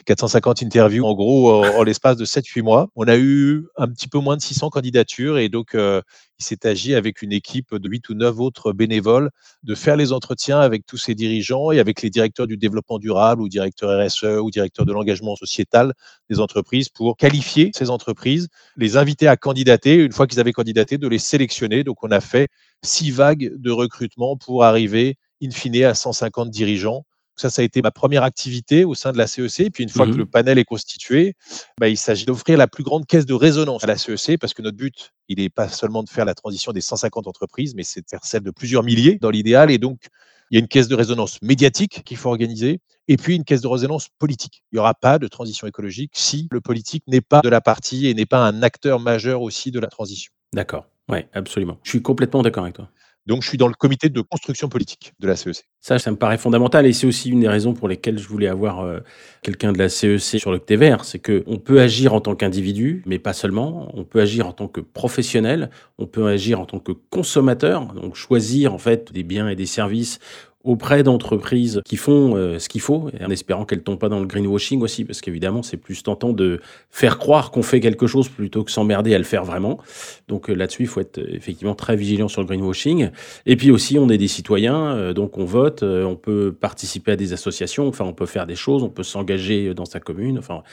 450 0.05 0.63
interviews 0.63 1.05
en 1.05 1.13
gros 1.13 1.51
en, 1.51 1.83
l'espace 1.83 2.17
de 2.17 2.25
7-8 2.25 2.61
mois. 2.61 2.89
On 2.95 3.07
a 3.07 3.17
eu 3.17 3.65
un 3.77 3.87
petit 3.87 4.07
peu 4.07 4.19
moins 4.19 4.37
de 4.37 4.41
600 4.41 4.69
candidatures 4.69 5.37
et 5.37 5.49
donc 5.49 5.75
euh, 5.75 6.01
il 6.39 6.45
s'est 6.45 6.65
agi 6.65 6.95
avec 6.95 7.21
une 7.21 7.31
équipe 7.31 7.75
de 7.75 7.89
8 7.89 8.09
ou 8.09 8.13
9 8.13 8.39
autres 8.39 8.71
bénévoles 8.71 9.29
de 9.63 9.75
faire 9.75 9.95
les 9.95 10.11
entretiens 10.13 10.59
avec 10.59 10.85
tous 10.85 10.97
ces 10.97 11.15
dirigeants 11.15 11.71
et 11.71 11.79
avec 11.79 12.01
les 12.01 12.09
directeurs 12.09 12.47
du 12.47 12.57
développement 12.57 12.97
durable 12.97 13.41
ou 13.41 13.49
directeurs 13.49 14.03
RSE 14.03 14.39
ou 14.41 14.49
directeurs 14.49 14.85
de 14.85 14.93
l'engagement 14.93 15.35
sociétal 15.35 15.93
des 16.29 16.39
entreprises 16.39 16.89
pour 16.89 17.17
qualifier 17.17 17.71
ces 17.75 17.89
entreprises, 17.89 18.47
les 18.77 18.97
inviter 18.97 19.27
à 19.27 19.37
candidater, 19.37 19.95
une 19.95 20.11
fois 20.11 20.27
qu'ils 20.27 20.39
avaient 20.39 20.53
candidaté, 20.53 20.97
de 20.97 21.07
les 21.07 21.19
sélectionner. 21.19 21.83
Donc 21.83 22.03
on 22.03 22.11
a 22.11 22.21
fait 22.21 22.47
six 22.83 23.11
vagues 23.11 23.51
de 23.55 23.71
recrutement 23.71 24.37
pour 24.37 24.63
arriver 24.63 25.17
in 25.43 25.51
fine 25.51 25.83
à 25.83 25.93
150 25.93 26.49
dirigeants 26.49 27.05
ça, 27.39 27.49
ça 27.49 27.61
a 27.61 27.65
été 27.65 27.81
ma 27.81 27.91
première 27.91 28.23
activité 28.23 28.83
au 28.83 28.93
sein 28.93 29.11
de 29.11 29.17
la 29.17 29.25
CEC. 29.25 29.61
Et 29.61 29.69
puis, 29.69 29.83
une 29.83 29.89
fois 29.89 30.05
que 30.05 30.11
mmh 30.11 30.17
le 30.17 30.25
panel 30.25 30.57
est 30.57 30.65
constitué, 30.65 31.35
bah, 31.79 31.87
il 31.87 31.97
s'agit 31.97 32.25
d'offrir 32.25 32.57
la 32.57 32.67
plus 32.67 32.83
grande 32.83 33.05
caisse 33.05 33.25
de 33.25 33.33
résonance 33.33 33.83
à 33.83 33.87
la 33.87 33.97
CEC 33.97 34.37
parce 34.39 34.53
que 34.53 34.61
notre 34.61 34.77
but, 34.77 35.11
il 35.29 35.39
n'est 35.39 35.49
pas 35.49 35.69
seulement 35.69 36.03
de 36.03 36.09
faire 36.09 36.25
la 36.25 36.33
transition 36.33 36.73
des 36.73 36.81
150 36.81 37.27
entreprises, 37.27 37.75
mais 37.75 37.83
c'est 37.83 38.01
de 38.01 38.07
faire 38.09 38.25
celle 38.25 38.43
de 38.43 38.51
plusieurs 38.51 38.83
milliers 38.83 39.17
dans 39.21 39.29
l'idéal. 39.29 39.71
Et 39.71 39.77
donc, 39.77 40.09
Il 40.51 40.55
y 40.55 40.57
a 40.57 40.61
une 40.61 40.67
caisse 40.67 40.87
de 40.87 40.95
résonance 40.95 41.41
médiatique 41.41 42.03
qu'il 42.03 42.17
faut 42.17 42.29
organiser 42.29 42.81
et 43.07 43.17
puis 43.17 43.35
une 43.35 43.43
caisse 43.43 43.61
de 43.61 43.67
résonance 43.67 44.09
politique. 44.17 44.63
Il 44.71 44.75
n'y 44.75 44.79
aura 44.79 44.95
pas 44.95 45.19
de 45.19 45.27
transition 45.27 45.67
écologique 45.67 46.11
si 46.15 46.47
le 46.51 46.59
politique 46.59 47.03
n'est 47.07 47.21
pas 47.21 47.41
de 47.41 47.49
la 47.49 47.61
partie 47.61 48.07
et 48.07 48.13
n'est 48.13 48.25
pas 48.25 48.39
un 48.45 48.63
acteur 48.63 48.99
majeur 48.99 49.41
aussi 49.41 49.71
de 49.71 49.79
la 49.79 49.87
transition. 49.87 50.31
D'accord. 50.53 50.87
Oui, 51.07 51.19
absolument. 51.33 51.77
Je 51.83 51.89
suis 51.89 52.01
complètement 52.01 52.41
d'accord 52.41 52.63
avec 52.63 52.75
toi. 52.75 52.89
Donc, 53.25 53.43
je 53.43 53.49
suis 53.49 53.57
dans 53.57 53.67
le 53.67 53.73
comité 53.73 54.09
de 54.09 54.21
construction 54.21 54.69
politique 54.69 55.13
de 55.19 55.27
la 55.27 55.35
CEC. 55.35 55.65
Ça, 55.79 55.99
ça 55.99 56.11
me 56.11 56.15
paraît 56.17 56.37
fondamental 56.37 56.85
et 56.85 56.93
c'est 56.93 57.05
aussi 57.05 57.29
une 57.29 57.41
des 57.41 57.47
raisons 57.47 57.73
pour 57.73 57.87
lesquelles 57.87 58.17
je 58.17 58.27
voulais 58.27 58.47
avoir 58.47 58.79
euh, 58.79 58.99
quelqu'un 59.43 59.71
de 59.71 59.77
la 59.77 59.87
CEC 59.89 60.39
sur 60.39 60.51
le 60.51 60.59
vert. 60.69 61.05
C'est 61.05 61.19
qu'on 61.19 61.57
peut 61.57 61.79
agir 61.79 62.13
en 62.13 62.21
tant 62.21 62.35
qu'individu, 62.35 63.03
mais 63.05 63.19
pas 63.19 63.33
seulement. 63.33 63.91
On 63.93 64.03
peut 64.03 64.21
agir 64.21 64.47
en 64.47 64.53
tant 64.53 64.67
que 64.67 64.81
professionnel, 64.81 65.69
on 65.97 66.07
peut 66.07 66.27
agir 66.27 66.59
en 66.59 66.65
tant 66.65 66.79
que 66.79 66.91
consommateur, 66.91 67.93
donc 67.93 68.15
choisir 68.15 68.73
en 68.73 68.77
fait 68.77 69.11
des 69.11 69.23
biens 69.23 69.47
et 69.47 69.55
des 69.55 69.65
services 69.65 70.19
auprès 70.65 71.03
d'entreprises 71.03 71.81
qui 71.85 71.95
font 71.95 72.35
euh, 72.35 72.59
ce 72.59 72.67
qu'il 72.67 72.81
faut, 72.81 73.09
en 73.21 73.29
espérant 73.29 73.63
qu'elles 73.63 73.79
ne 73.79 73.83
tombent 73.83 73.99
pas 73.99 74.09
dans 74.09 74.19
le 74.19 74.25
greenwashing 74.25 74.81
aussi, 74.81 75.05
parce 75.05 75.21
qu'évidemment, 75.21 75.63
c'est 75.63 75.77
plus 75.77 76.03
tentant 76.03 76.33
de 76.33 76.59
faire 76.89 77.17
croire 77.17 77.51
qu'on 77.51 77.63
fait 77.63 77.79
quelque 77.79 78.07
chose 78.07 78.27
plutôt 78.27 78.65
que 78.65 78.71
s'emmerder 78.71 79.15
à 79.15 79.17
le 79.17 79.23
faire 79.23 79.45
vraiment. 79.45 79.79
Donc 80.27 80.49
euh, 80.49 80.53
là-dessus, 80.53 80.83
il 80.83 80.87
faut 80.87 80.99
être 80.99 81.19
euh, 81.19 81.33
effectivement 81.33 81.75
très 81.75 81.95
vigilant 81.95 82.27
sur 82.27 82.41
le 82.41 82.47
greenwashing. 82.47 83.09
Et 83.45 83.55
puis 83.55 83.71
aussi, 83.71 83.97
on 83.97 84.09
est 84.09 84.17
des 84.17 84.27
citoyens, 84.27 85.13
donc 85.13 85.37
on 85.37 85.45
vote, 85.45 85.83
on 85.83 86.15
peut 86.15 86.51
participer 86.51 87.13
à 87.13 87.15
des 87.15 87.31
associations, 87.31 87.87
enfin, 87.87 88.03
on 88.05 88.13
peut 88.13 88.25
faire 88.25 88.45
des 88.45 88.55
choses, 88.55 88.83
on 88.83 88.89
peut 88.89 89.03
s'engager 89.03 89.73
dans 89.73 89.85
sa 89.85 89.99
commune. 89.99 90.37
Enfin, 90.37 90.63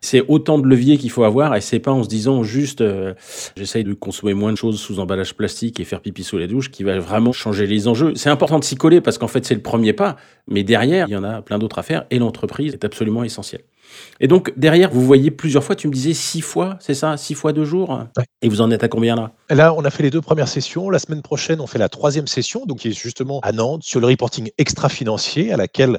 c'est 0.00 0.22
autant 0.28 0.58
de 0.58 0.66
leviers 0.66 0.98
qu'il 0.98 1.10
faut 1.10 1.24
avoir, 1.24 1.56
et 1.56 1.60
c'est 1.60 1.80
pas 1.80 1.90
en 1.90 2.04
se 2.04 2.08
disant 2.08 2.42
juste, 2.42 2.82
j'essaye 3.56 3.84
de 3.84 3.92
consommer 3.94 4.34
moins 4.34 4.52
de 4.52 4.56
choses 4.56 4.78
sous 4.78 5.00
emballage 5.00 5.34
plastique 5.34 5.80
et 5.80 5.84
faire 5.84 6.00
pipi 6.00 6.22
sous 6.22 6.38
la 6.38 6.46
douche 6.46 6.70
qui 6.70 6.84
va 6.84 6.98
vraiment 6.98 7.32
changer 7.32 7.66
les 7.66 7.88
enjeux. 7.88 8.12
C'est 8.14 8.30
important 8.30 8.58
de 8.58 8.64
s'y 8.64 8.76
coller 8.76 9.00
parce 9.00 9.18
qu'en 9.18 9.28
fait, 9.32 9.44
c'est 9.44 9.54
le 9.54 9.62
premier 9.62 9.92
pas, 9.92 10.16
mais 10.46 10.62
derrière, 10.62 11.08
il 11.08 11.12
y 11.12 11.16
en 11.16 11.24
a 11.24 11.42
plein 11.42 11.58
d'autres 11.58 11.78
à 11.78 11.82
faire 11.82 12.04
et 12.10 12.18
l'entreprise 12.18 12.74
est 12.74 12.84
absolument 12.84 13.24
essentielle. 13.24 13.62
Et 14.20 14.28
donc, 14.28 14.52
derrière, 14.56 14.90
vous 14.90 15.02
voyez 15.02 15.30
plusieurs 15.30 15.64
fois, 15.64 15.76
tu 15.76 15.88
me 15.88 15.92
disais 15.92 16.14
six 16.14 16.40
fois, 16.40 16.76
c'est 16.80 16.94
ça 16.94 17.16
Six 17.16 17.34
fois 17.34 17.52
deux 17.52 17.64
jours 17.64 18.04
Et 18.40 18.48
vous 18.48 18.60
en 18.60 18.70
êtes 18.70 18.84
à 18.84 18.88
combien 18.88 19.16
là? 19.16 19.32
Là, 19.50 19.74
on 19.74 19.84
a 19.84 19.90
fait 19.90 20.02
les 20.02 20.10
deux 20.10 20.20
premières 20.20 20.48
sessions. 20.48 20.90
La 20.90 20.98
semaine 20.98 21.22
prochaine, 21.22 21.60
on 21.60 21.66
fait 21.66 21.78
la 21.78 21.88
troisième 21.88 22.26
session, 22.26 22.64
donc 22.66 22.78
qui 22.78 22.88
est 22.88 22.92
justement 22.92 23.40
à 23.40 23.52
Nantes, 23.52 23.82
sur 23.82 24.00
le 24.00 24.06
reporting 24.06 24.50
extra-financier, 24.58 25.52
à 25.52 25.56
laquelle 25.56 25.98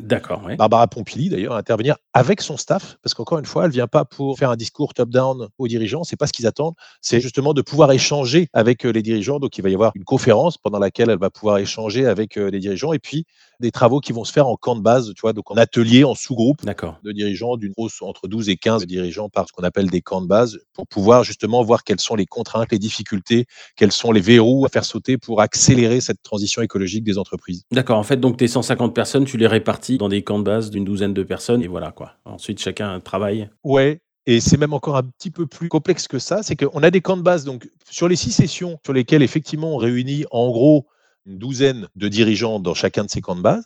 Barbara 0.57 0.87
Pompili, 0.87 1.29
d'ailleurs, 1.29 1.53
va 1.53 1.59
intervenir 1.59 1.97
avec 2.13 2.41
son 2.41 2.57
staff, 2.57 2.97
parce 3.03 3.13
qu'encore 3.13 3.39
une 3.39 3.45
fois, 3.45 3.63
elle 3.63 3.69
ne 3.69 3.73
vient 3.73 3.87
pas 3.87 4.05
pour 4.05 4.37
faire 4.37 4.49
un 4.49 4.55
discours 4.55 4.93
top-down 4.93 5.47
aux 5.57 5.67
dirigeants, 5.67 6.03
c'est 6.03 6.15
pas 6.15 6.27
ce 6.27 6.33
qu'ils 6.33 6.47
attendent, 6.47 6.75
c'est 7.01 7.19
justement 7.19 7.53
de 7.53 7.61
pouvoir 7.61 7.91
échanger 7.91 8.47
avec 8.53 8.85
euh, 8.85 8.91
les 8.91 9.01
dirigeants. 9.01 9.39
Donc, 9.39 9.57
il 9.57 9.61
va 9.61 9.69
y 9.69 9.73
avoir 9.73 9.91
une 9.95 10.03
conférence 10.03 10.57
pendant 10.57 10.79
laquelle 10.79 11.09
elle 11.09 11.19
va 11.19 11.29
pouvoir 11.29 11.57
échanger 11.57 12.05
avec 12.05 12.37
euh, 12.37 12.49
les 12.49 12.59
dirigeants, 12.59 12.93
et 12.93 12.99
puis 12.99 13.25
des 13.59 13.71
travaux 13.71 13.99
qui 13.99 14.13
vont 14.13 14.23
se 14.23 14.31
faire 14.31 14.47
en 14.47 14.55
camp 14.55 14.75
de 14.75 14.81
base, 14.81 15.13
tu 15.15 15.21
vois, 15.21 15.33
donc 15.33 15.51
en 15.51 15.55
atelier, 15.55 16.03
en 16.03 16.15
sous-groupe 16.15 16.65
de 16.65 17.11
dirigeants 17.11 17.57
d'une 17.57 17.71
grosse 17.71 17.82
entre 18.01 18.27
12 18.27 18.49
et 18.49 18.57
15 18.57 18.85
dirigeants 18.85 19.29
par 19.29 19.47
ce 19.47 19.53
qu'on 19.53 19.63
appelle 19.63 19.89
des 19.89 20.01
camps 20.01 20.21
de 20.21 20.27
base 20.27 20.59
pour 20.73 20.87
pouvoir 20.87 21.23
justement 21.23 21.63
voir 21.63 21.83
quelles 21.83 21.99
sont 21.99 22.15
les 22.15 22.25
contraintes, 22.25 22.71
les 22.71 22.79
difficultés, 22.79 23.45
quels 23.75 23.91
sont 23.91 24.11
les 24.11 24.21
verrous 24.21 24.65
à 24.65 24.69
faire 24.69 24.85
sauter 24.85 25.17
pour 25.17 25.41
accélérer 25.41 26.01
cette 26.01 26.21
transition 26.23 26.61
écologique 26.61 27.03
des 27.03 27.17
entreprises. 27.17 27.63
D'accord. 27.71 27.97
En 27.97 28.03
fait, 28.03 28.17
donc 28.17 28.37
tes 28.37 28.47
150 28.47 28.93
personnes, 28.93 29.25
tu 29.25 29.37
les 29.37 29.47
répartis 29.47 29.97
dans 29.97 30.09
des 30.09 30.23
camps 30.23 30.39
de 30.39 30.43
base 30.43 30.69
d'une 30.69 30.83
douzaine 30.83 31.13
de 31.13 31.23
personnes 31.23 31.63
et 31.63 31.67
voilà 31.67 31.91
quoi. 31.91 32.13
Ensuite, 32.25 32.59
chacun 32.59 32.99
travaille. 32.99 33.49
Ouais, 33.63 34.01
et 34.25 34.39
c'est 34.39 34.57
même 34.57 34.73
encore 34.73 34.95
un 34.95 35.03
petit 35.03 35.31
peu 35.31 35.47
plus 35.47 35.67
complexe 35.67 36.07
que 36.07 36.19
ça, 36.19 36.43
c'est 36.43 36.55
qu'on 36.55 36.81
a 36.81 36.91
des 36.91 37.01
camps 37.01 37.17
de 37.17 37.21
base. 37.21 37.43
Donc, 37.43 37.69
sur 37.89 38.07
les 38.07 38.15
six 38.15 38.31
sessions 38.31 38.79
sur 38.85 38.93
lesquelles, 38.93 39.21
effectivement, 39.21 39.75
on 39.75 39.77
réunit 39.77 40.25
en 40.31 40.49
gros 40.49 40.87
une 41.25 41.37
douzaine 41.37 41.87
de 41.95 42.07
dirigeants 42.07 42.59
dans 42.59 42.73
chacun 42.73 43.03
de 43.03 43.09
ces 43.09 43.21
camps 43.21 43.35
de 43.35 43.41
base. 43.41 43.65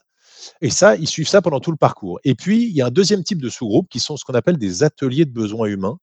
Et 0.62 0.70
ça, 0.70 0.96
ils 0.96 1.08
suivent 1.08 1.28
ça 1.28 1.42
pendant 1.42 1.60
tout 1.60 1.72
le 1.72 1.78
parcours. 1.78 2.20
Et 2.24 2.36
puis, 2.36 2.64
il 2.64 2.76
y 2.76 2.82
a 2.82 2.88
un 2.88 2.92
deuxième 2.92 3.24
type 3.24 3.42
de 3.42 3.50
sous-groupe 3.50 3.88
qui 3.90 4.00
sont 4.00 4.18
ce 4.18 4.26
qu'on 4.26 4.34
appelle 4.34 4.58
des 4.58 4.84
ateliers 4.84 5.26
de 5.26 5.32
besoins 5.32 5.68
humains. 5.68 6.00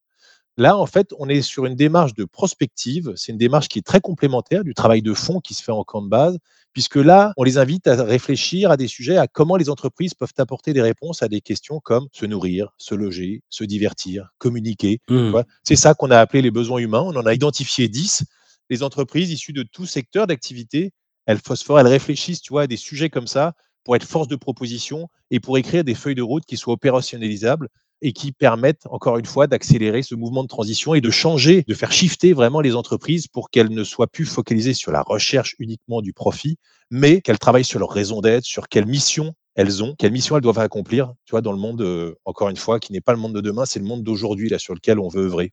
Là, 0.57 0.77
en 0.77 0.87
fait, 0.87 1.13
on 1.19 1.29
est 1.29 1.43
sur 1.43 1.67
une 1.67 1.75
démarche 1.75 2.15
de 2.15 2.25
prospective. 2.25 3.13
C'est 3.17 3.33
une 3.33 3.39
démarche 3.39 3.69
qui 3.69 3.81
est 3.81 3.83
très 3.83 4.01
complémentaire 4.01 4.63
du 4.63 4.73
travail 4.73 5.03
de 5.03 5.13
fond 5.13 5.41
qui 5.41 5.53
se 5.53 5.63
fait 5.63 5.73
en 5.73 5.83
camp 5.83 6.01
de 6.01 6.09
base, 6.09 6.39
puisque 6.73 6.97
là, 6.97 7.33
on 7.37 7.43
les 7.43 7.59
invite 7.59 7.89
à 7.89 8.05
réfléchir 8.05 8.71
à 8.71 8.77
des 8.77 8.87
sujets, 8.87 9.17
à 9.17 9.27
comment 9.27 9.57
les 9.57 9.69
entreprises 9.69 10.15
peuvent 10.15 10.33
apporter 10.39 10.73
des 10.73 10.83
réponses 10.83 11.25
à 11.25 11.29
des 11.29 11.41
questions 11.41 11.81
comme 11.81 12.07
se 12.13 12.25
nourrir, 12.25 12.73
se 12.79 12.95
loger, 12.95 13.43
se 13.51 13.65
divertir, 13.65 14.29
communiquer. 14.39 15.01
Mmh. 15.09 15.41
C'est 15.65 15.77
ça 15.77 15.95
qu'on 15.95 16.13
a 16.13 16.19
appelé 16.19 16.41
les 16.41 16.53
besoins 16.53 16.79
humains. 16.79 17.03
On 17.03 17.17
en 17.17 17.27
a 17.27 17.35
identifié 17.35 17.89
10. 17.89 18.25
Les 18.71 18.85
entreprises 18.85 19.33
issues 19.33 19.53
de 19.53 19.65
tout 19.65 19.87
secteur 19.87 20.29
d'activité, 20.29 20.93
elles 21.27 21.41
phosphorent, 21.41 21.81
elles 21.81 21.89
réfléchissent 21.89 22.43
tu 22.43 22.53
vois, 22.53 22.63
à 22.63 22.67
des 22.69 22.77
sujets 22.77 23.11
comme 23.11 23.27
ça 23.27 23.55
pour 23.85 23.97
être 23.97 24.05
force 24.05 24.29
de 24.29 24.37
proposition 24.37 25.09
et 25.31 25.41
pour 25.41 25.59
écrire 25.59 25.85
des 25.85 25.95
feuilles 25.95 26.15
de 26.15 26.23
route 26.23 26.45
qui 26.47 26.57
soient 26.57 26.75
opérationnalisables 26.75 27.69
et 28.03 28.13
qui 28.13 28.33
permettent, 28.33 28.87
encore 28.91 29.19
une 29.19 29.25
fois, 29.25 29.47
d'accélérer 29.47 30.03
ce 30.03 30.15
mouvement 30.15 30.43
de 30.43 30.49
transition 30.49 30.95
et 30.95 31.01
de 31.01 31.11
changer, 31.11 31.65
de 31.67 31.75
faire 31.75 31.93
shifter 31.93 32.33
vraiment 32.33 32.61
les 32.61 32.75
entreprises 32.75 33.29
pour 33.29 33.51
qu'elles 33.51 33.71
ne 33.71 33.85
soient 33.85 34.09
plus 34.09 34.27
focalisées 34.27 34.75
sur 34.75 34.93
la 34.93 35.03
recherche 35.03 35.55
uniquement 35.59 36.03
du 36.03 36.13
profit, 36.13 36.59
mais 36.91 37.21
qu'elles 37.21 37.39
travaillent 37.39 37.65
sur 37.65 37.79
leur 37.79 37.91
raison 37.91 38.21
d'être, 38.21 38.45
sur 38.45 38.69
quelle 38.69 38.87
mission 38.87 39.33
elles 39.55 39.83
ont, 39.83 39.95
quelle 39.97 40.13
mission 40.13 40.37
elles 40.37 40.43
doivent 40.43 40.59
accomplir, 40.59 41.15
tu 41.25 41.31
vois, 41.31 41.41
dans 41.41 41.53
le 41.53 41.59
monde, 41.59 41.81
euh, 41.81 42.15
encore 42.25 42.49
une 42.49 42.57
fois, 42.57 42.81
qui 42.81 42.93
n'est 42.93 43.01
pas 43.01 43.13
le 43.13 43.19
monde 43.19 43.35
de 43.35 43.41
demain, 43.41 43.65
c'est 43.65 43.79
le 43.79 43.87
monde 43.87 44.03
d'aujourd'hui, 44.03 44.49
là, 44.49 44.59
sur 44.59 44.75
lequel 44.75 44.99
on 44.99 45.09
veut 45.09 45.23
œuvrer. 45.23 45.53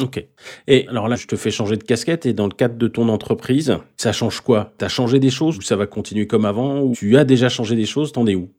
OK. 0.00 0.24
Et 0.68 0.88
alors 0.88 1.08
là, 1.08 1.16
je 1.16 1.26
te 1.26 1.36
fais 1.36 1.50
changer 1.50 1.76
de 1.76 1.84
casquette 1.84 2.24
et 2.24 2.32
dans 2.32 2.46
le 2.46 2.54
cadre 2.54 2.76
de 2.76 2.88
ton 2.88 3.08
entreprise, 3.10 3.76
ça 3.98 4.12
change 4.12 4.40
quoi? 4.40 4.72
Tu 4.78 4.84
as 4.84 4.88
changé 4.88 5.20
des 5.20 5.30
choses 5.30 5.58
ou 5.58 5.60
ça 5.60 5.76
va 5.76 5.86
continuer 5.86 6.26
comme 6.26 6.46
avant 6.46 6.80
ou 6.80 6.94
tu 6.94 7.16
as 7.18 7.24
déjà 7.24 7.50
changé 7.50 7.76
des 7.76 7.84
choses? 7.84 8.12
T'en 8.12 8.26
es 8.26 8.34
où? 8.34 8.50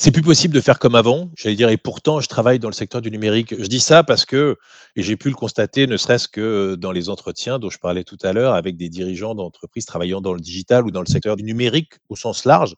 C'est 0.00 0.12
plus 0.12 0.22
possible 0.22 0.54
de 0.54 0.60
faire 0.60 0.78
comme 0.78 0.94
avant, 0.94 1.28
j'allais 1.36 1.56
dire, 1.56 1.70
et 1.70 1.76
pourtant, 1.76 2.20
je 2.20 2.28
travaille 2.28 2.60
dans 2.60 2.68
le 2.68 2.74
secteur 2.74 3.02
du 3.02 3.10
numérique. 3.10 3.52
Je 3.58 3.66
dis 3.66 3.80
ça 3.80 4.04
parce 4.04 4.24
que, 4.24 4.56
et 4.94 5.02
j'ai 5.02 5.16
pu 5.16 5.28
le 5.28 5.34
constater, 5.34 5.88
ne 5.88 5.96
serait-ce 5.96 6.28
que 6.28 6.76
dans 6.76 6.92
les 6.92 7.08
entretiens 7.08 7.58
dont 7.58 7.68
je 7.68 7.80
parlais 7.80 8.04
tout 8.04 8.16
à 8.22 8.32
l'heure 8.32 8.54
avec 8.54 8.76
des 8.76 8.88
dirigeants 8.88 9.34
d'entreprises 9.34 9.86
travaillant 9.86 10.20
dans 10.20 10.34
le 10.34 10.40
digital 10.40 10.86
ou 10.86 10.92
dans 10.92 11.00
le 11.00 11.06
secteur 11.06 11.34
du 11.34 11.42
numérique 11.42 11.94
au 12.08 12.16
sens 12.16 12.44
large 12.44 12.76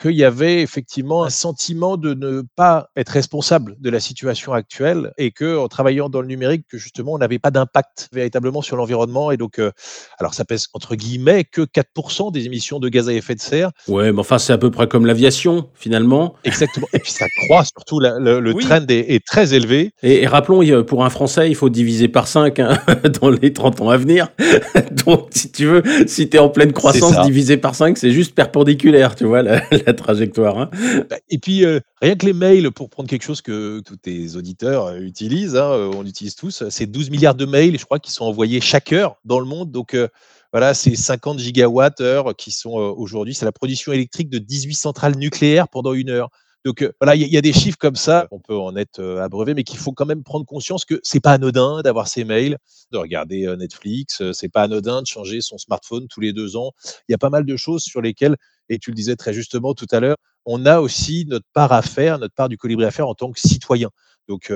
qu'il 0.00 0.12
y 0.12 0.24
avait 0.24 0.62
effectivement 0.62 1.24
un 1.24 1.30
sentiment 1.30 1.96
de 1.96 2.14
ne 2.14 2.42
pas 2.56 2.88
être 2.96 3.10
responsable 3.10 3.76
de 3.80 3.90
la 3.90 4.00
situation 4.00 4.52
actuelle 4.52 5.12
et 5.18 5.30
que 5.30 5.58
en 5.58 5.68
travaillant 5.68 6.08
dans 6.08 6.20
le 6.20 6.26
numérique, 6.26 6.66
que 6.70 6.78
justement, 6.78 7.14
on 7.14 7.18
n'avait 7.18 7.38
pas 7.38 7.50
d'impact 7.50 8.08
véritablement 8.12 8.62
sur 8.62 8.76
l'environnement. 8.76 9.30
Et 9.30 9.36
donc, 9.36 9.58
euh, 9.58 9.72
alors 10.18 10.34
ça 10.34 10.44
pèse 10.44 10.68
entre 10.74 10.94
guillemets 10.94 11.44
que 11.44 11.62
4% 11.62 12.32
des 12.32 12.46
émissions 12.46 12.78
de 12.78 12.88
gaz 12.88 13.08
à 13.08 13.12
effet 13.12 13.34
de 13.34 13.40
serre. 13.40 13.70
Ouais, 13.88 14.12
mais 14.12 14.20
enfin, 14.20 14.38
c'est 14.38 14.52
à 14.52 14.58
peu 14.58 14.70
près 14.70 14.86
comme 14.86 15.06
l'aviation, 15.06 15.68
finalement. 15.74 16.34
Exactement. 16.44 16.86
Et 16.92 16.98
puis 16.98 17.12
ça 17.12 17.26
croît 17.44 17.64
surtout, 17.64 18.00
le, 18.00 18.54
trend 18.54 18.84
est, 18.88 19.24
très 19.26 19.54
élevé. 19.54 19.92
Et, 20.02 20.26
rappelons, 20.26 20.84
pour 20.84 21.04
un 21.04 21.10
Français, 21.10 21.48
il 21.48 21.54
faut 21.54 21.68
diviser 21.68 22.08
par 22.08 22.28
5 22.28 22.58
hein, 22.58 22.78
dans 23.20 23.30
les 23.30 23.52
30 23.52 23.80
ans 23.80 23.90
à 23.90 23.96
venir. 23.96 24.28
donc, 25.06 25.28
si 25.30 25.50
tu 25.50 25.66
veux, 25.66 25.82
si 26.06 26.28
tu 26.28 26.36
es 26.36 26.40
en 26.40 26.48
pleine 26.48 26.72
croissance, 26.72 27.20
diviser 27.22 27.56
par 27.56 27.74
5, 27.74 27.98
c'est 27.98 28.12
juste 28.12 28.34
perpendiculaire, 28.34 29.14
tu 29.14 29.24
vois. 29.24 29.42
La, 29.42 29.60
trajectoire. 29.94 30.58
Hein. 30.58 30.70
Bah, 31.08 31.16
et 31.28 31.38
puis, 31.38 31.64
euh, 31.64 31.80
rien 32.00 32.16
que 32.16 32.26
les 32.26 32.32
mails, 32.32 32.70
pour 32.70 32.90
prendre 32.90 33.08
quelque 33.08 33.22
chose 33.22 33.40
que 33.40 33.80
tous 33.80 33.96
tes 33.96 34.36
auditeurs 34.36 34.86
euh, 34.86 34.98
utilisent, 34.98 35.56
hein, 35.56 35.70
euh, 35.70 35.90
on 35.94 36.04
utilise 36.04 36.34
tous, 36.34 36.68
c'est 36.68 36.86
12 36.86 37.10
milliards 37.10 37.34
de 37.34 37.46
mails, 37.46 37.78
je 37.78 37.84
crois, 37.84 37.98
qui 37.98 38.10
sont 38.10 38.24
envoyés 38.24 38.60
chaque 38.60 38.92
heure 38.92 39.16
dans 39.24 39.40
le 39.40 39.46
monde. 39.46 39.70
Donc, 39.70 39.96
voilà, 40.52 40.74
c'est 40.74 40.94
50 40.94 41.38
gigawatts-heure 41.38 42.34
qui 42.36 42.50
sont 42.50 42.70
aujourd'hui, 42.70 43.34
c'est 43.34 43.44
la 43.44 43.52
production 43.52 43.92
électrique 43.92 44.30
de 44.30 44.38
18 44.38 44.74
centrales 44.74 45.16
nucléaires 45.16 45.68
pendant 45.68 45.92
une 45.92 46.10
heure. 46.10 46.30
Donc 46.64 46.86
voilà, 47.00 47.14
il 47.14 47.22
y, 47.22 47.36
a 47.36 47.40
des 47.40 47.52
chiffres 47.52 47.78
comme 47.78 47.94
ça, 47.96 48.26
on 48.30 48.40
peut 48.40 48.56
en 48.56 48.76
être 48.76 49.00
abreuvé, 49.22 49.54
mais 49.54 49.62
qu'il 49.62 49.78
faut 49.78 49.92
quand 49.92 50.06
même 50.06 50.24
prendre 50.24 50.44
conscience 50.44 50.84
que 50.84 51.00
c'est 51.02 51.20
pas 51.20 51.32
anodin 51.32 51.82
d'avoir 51.82 52.08
ces 52.08 52.24
mails, 52.24 52.58
de 52.90 52.98
regarder 52.98 53.54
Netflix, 53.56 54.22
c'est 54.32 54.48
pas 54.48 54.62
anodin 54.62 55.00
de 55.02 55.06
changer 55.06 55.40
son 55.40 55.56
smartphone 55.56 56.08
tous 56.08 56.20
les 56.20 56.32
deux 56.32 56.56
ans. 56.56 56.72
Il 57.08 57.12
y 57.12 57.14
a 57.14 57.18
pas 57.18 57.30
mal 57.30 57.44
de 57.44 57.56
choses 57.56 57.82
sur 57.82 58.02
lesquelles 58.02 58.36
et 58.68 58.78
tu 58.78 58.90
le 58.90 58.94
disais 58.94 59.16
très 59.16 59.32
justement 59.32 59.74
tout 59.74 59.86
à 59.90 60.00
l'heure, 60.00 60.16
on 60.44 60.66
a 60.66 60.80
aussi 60.80 61.26
notre 61.28 61.46
part 61.52 61.72
à 61.72 61.82
faire, 61.82 62.18
notre 62.18 62.34
part 62.34 62.48
du 62.48 62.56
colibri 62.56 62.84
à 62.84 62.90
faire 62.90 63.08
en 63.08 63.14
tant 63.14 63.30
que 63.30 63.40
citoyen. 63.40 63.90
Donc, 64.28 64.52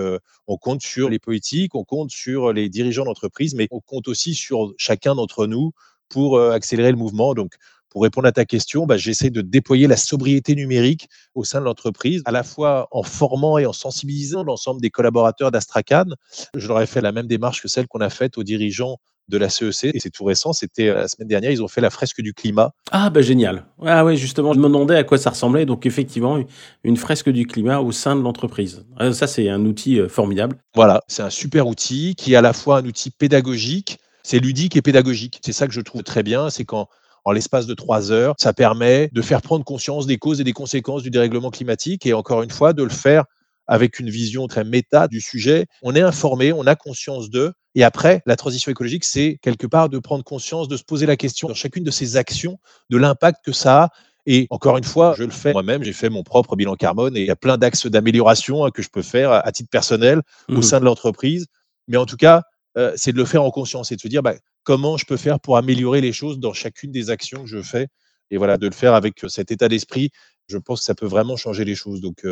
on 0.46 0.56
compte 0.58 0.82
sur 0.82 1.08
les 1.08 1.18
politiques, 1.18 1.74
on 1.74 1.84
compte 1.84 2.10
sur 2.10 2.52
les 2.52 2.68
dirigeants 2.68 3.04
d'entreprise, 3.04 3.54
mais 3.54 3.68
on 3.70 3.80
compte 3.80 4.08
aussi 4.08 4.34
sur 4.34 4.72
chacun 4.76 5.14
d'entre 5.14 5.46
nous 5.46 5.72
pour 6.08 6.40
accélérer 6.40 6.90
le 6.90 6.98
mouvement. 6.98 7.34
Donc, 7.34 7.54
pour 7.88 8.02
répondre 8.02 8.26
à 8.26 8.32
ta 8.32 8.46
question, 8.46 8.86
bah, 8.86 8.96
j'essaie 8.96 9.28
de 9.28 9.42
déployer 9.42 9.86
la 9.86 9.98
sobriété 9.98 10.54
numérique 10.54 11.08
au 11.34 11.44
sein 11.44 11.60
de 11.60 11.66
l'entreprise, 11.66 12.22
à 12.24 12.30
la 12.32 12.42
fois 12.42 12.88
en 12.90 13.02
formant 13.02 13.58
et 13.58 13.66
en 13.66 13.74
sensibilisant 13.74 14.44
l'ensemble 14.44 14.80
des 14.80 14.88
collaborateurs 14.88 15.50
d'Astracan. 15.50 16.06
Je 16.54 16.68
leur 16.68 16.80
ai 16.80 16.86
fait 16.86 17.02
la 17.02 17.12
même 17.12 17.26
démarche 17.26 17.60
que 17.60 17.68
celle 17.68 17.86
qu'on 17.88 18.00
a 18.00 18.08
faite 18.08 18.38
aux 18.38 18.44
dirigeants 18.44 18.96
de 19.28 19.38
la 19.38 19.48
CEC 19.48 19.94
et 19.94 20.00
c'est 20.00 20.10
tout 20.10 20.24
récent, 20.24 20.52
c'était 20.52 20.88
euh, 20.88 20.94
la 20.94 21.08
semaine 21.08 21.28
dernière, 21.28 21.50
ils 21.50 21.62
ont 21.62 21.68
fait 21.68 21.80
la 21.80 21.90
fresque 21.90 22.20
du 22.20 22.34
climat. 22.34 22.72
Ah 22.90 23.10
bah 23.10 23.22
génial. 23.22 23.64
Ah 23.84 24.04
ouais, 24.04 24.16
justement, 24.16 24.52
je 24.52 24.58
me 24.58 24.64
demandais 24.64 24.96
à 24.96 25.04
quoi 25.04 25.18
ça 25.18 25.30
ressemblait. 25.30 25.66
Donc 25.66 25.86
effectivement, 25.86 26.38
une 26.84 26.96
fresque 26.96 27.30
du 27.30 27.46
climat 27.46 27.80
au 27.80 27.92
sein 27.92 28.16
de 28.16 28.22
l'entreprise. 28.22 28.84
Euh, 29.00 29.12
ça 29.12 29.26
c'est 29.26 29.48
un 29.48 29.64
outil 29.64 29.98
euh, 29.98 30.08
formidable. 30.08 30.56
Voilà, 30.74 31.02
c'est 31.08 31.22
un 31.22 31.30
super 31.30 31.66
outil 31.66 32.14
qui 32.16 32.34
est 32.34 32.36
à 32.36 32.42
la 32.42 32.52
fois 32.52 32.78
un 32.78 32.84
outil 32.84 33.10
pédagogique, 33.10 33.98
c'est 34.22 34.38
ludique 34.38 34.76
et 34.76 34.82
pédagogique. 34.82 35.40
C'est 35.44 35.52
ça 35.52 35.66
que 35.66 35.72
je 35.72 35.80
trouve 35.80 36.02
très 36.02 36.22
bien, 36.22 36.50
c'est 36.50 36.64
quand 36.64 36.88
en 37.24 37.32
l'espace 37.32 37.66
de 37.66 37.74
trois 37.74 38.10
heures. 38.10 38.34
Ça 38.38 38.52
permet 38.52 39.08
de 39.12 39.22
faire 39.22 39.42
prendre 39.42 39.64
conscience 39.64 40.06
des 40.06 40.18
causes 40.18 40.40
et 40.40 40.44
des 40.44 40.52
conséquences 40.52 41.02
du 41.02 41.10
dérèglement 41.10 41.50
climatique 41.50 42.06
et 42.06 42.12
encore 42.12 42.42
une 42.42 42.50
fois 42.50 42.72
de 42.72 42.82
le 42.82 42.90
faire 42.90 43.24
avec 43.72 43.98
une 43.98 44.10
vision 44.10 44.48
très 44.48 44.64
méta 44.64 45.08
du 45.08 45.22
sujet. 45.22 45.64
On 45.80 45.96
est 45.96 46.02
informé, 46.02 46.52
on 46.52 46.66
a 46.66 46.76
conscience 46.76 47.30
d'eux. 47.30 47.54
Et 47.74 47.84
après, 47.84 48.20
la 48.26 48.36
transition 48.36 48.70
écologique, 48.70 49.02
c'est 49.02 49.38
quelque 49.40 49.66
part 49.66 49.88
de 49.88 49.98
prendre 49.98 50.22
conscience, 50.22 50.68
de 50.68 50.76
se 50.76 50.84
poser 50.84 51.06
la 51.06 51.16
question 51.16 51.48
dans 51.48 51.54
chacune 51.54 51.82
de 51.82 51.90
ces 51.90 52.18
actions, 52.18 52.58
de 52.90 52.98
l'impact 52.98 53.42
que 53.42 53.52
ça 53.52 53.84
a. 53.84 53.88
Et 54.26 54.46
encore 54.50 54.76
une 54.76 54.84
fois, 54.84 55.14
je 55.16 55.24
le 55.24 55.30
fais 55.30 55.54
moi-même, 55.54 55.82
j'ai 55.84 55.94
fait 55.94 56.10
mon 56.10 56.22
propre 56.22 56.54
bilan 56.54 56.76
carbone 56.76 57.16
et 57.16 57.20
il 57.20 57.26
y 57.26 57.30
a 57.30 57.36
plein 57.36 57.56
d'axes 57.56 57.86
d'amélioration 57.86 58.66
hein, 58.66 58.70
que 58.70 58.82
je 58.82 58.90
peux 58.90 59.00
faire 59.00 59.32
à 59.32 59.50
titre 59.52 59.70
personnel 59.70 60.20
au 60.50 60.58
mmh 60.58 60.62
sein 60.62 60.78
de 60.78 60.84
l'entreprise. 60.84 61.46
Mais 61.88 61.96
en 61.96 62.04
tout 62.04 62.18
cas, 62.18 62.42
euh, 62.76 62.92
c'est 62.96 63.12
de 63.12 63.16
le 63.16 63.24
faire 63.24 63.42
en 63.42 63.50
conscience 63.50 63.90
et 63.90 63.96
de 63.96 64.02
se 64.02 64.08
dire 64.08 64.22
bah, 64.22 64.34
comment 64.64 64.98
je 64.98 65.06
peux 65.06 65.16
faire 65.16 65.40
pour 65.40 65.56
améliorer 65.56 66.02
les 66.02 66.12
choses 66.12 66.38
dans 66.38 66.52
chacune 66.52 66.92
des 66.92 67.08
actions 67.08 67.44
que 67.44 67.48
je 67.48 67.62
fais. 67.62 67.88
Et 68.30 68.36
voilà, 68.36 68.58
de 68.58 68.66
le 68.66 68.74
faire 68.74 68.92
avec 68.92 69.14
cet 69.28 69.50
état 69.50 69.68
d'esprit 69.68 70.10
je 70.48 70.58
pense 70.58 70.80
que 70.80 70.84
ça 70.84 70.94
peut 70.94 71.06
vraiment 71.06 71.36
changer 71.36 71.64
les 71.64 71.74
choses. 71.74 72.00
Donc 72.00 72.26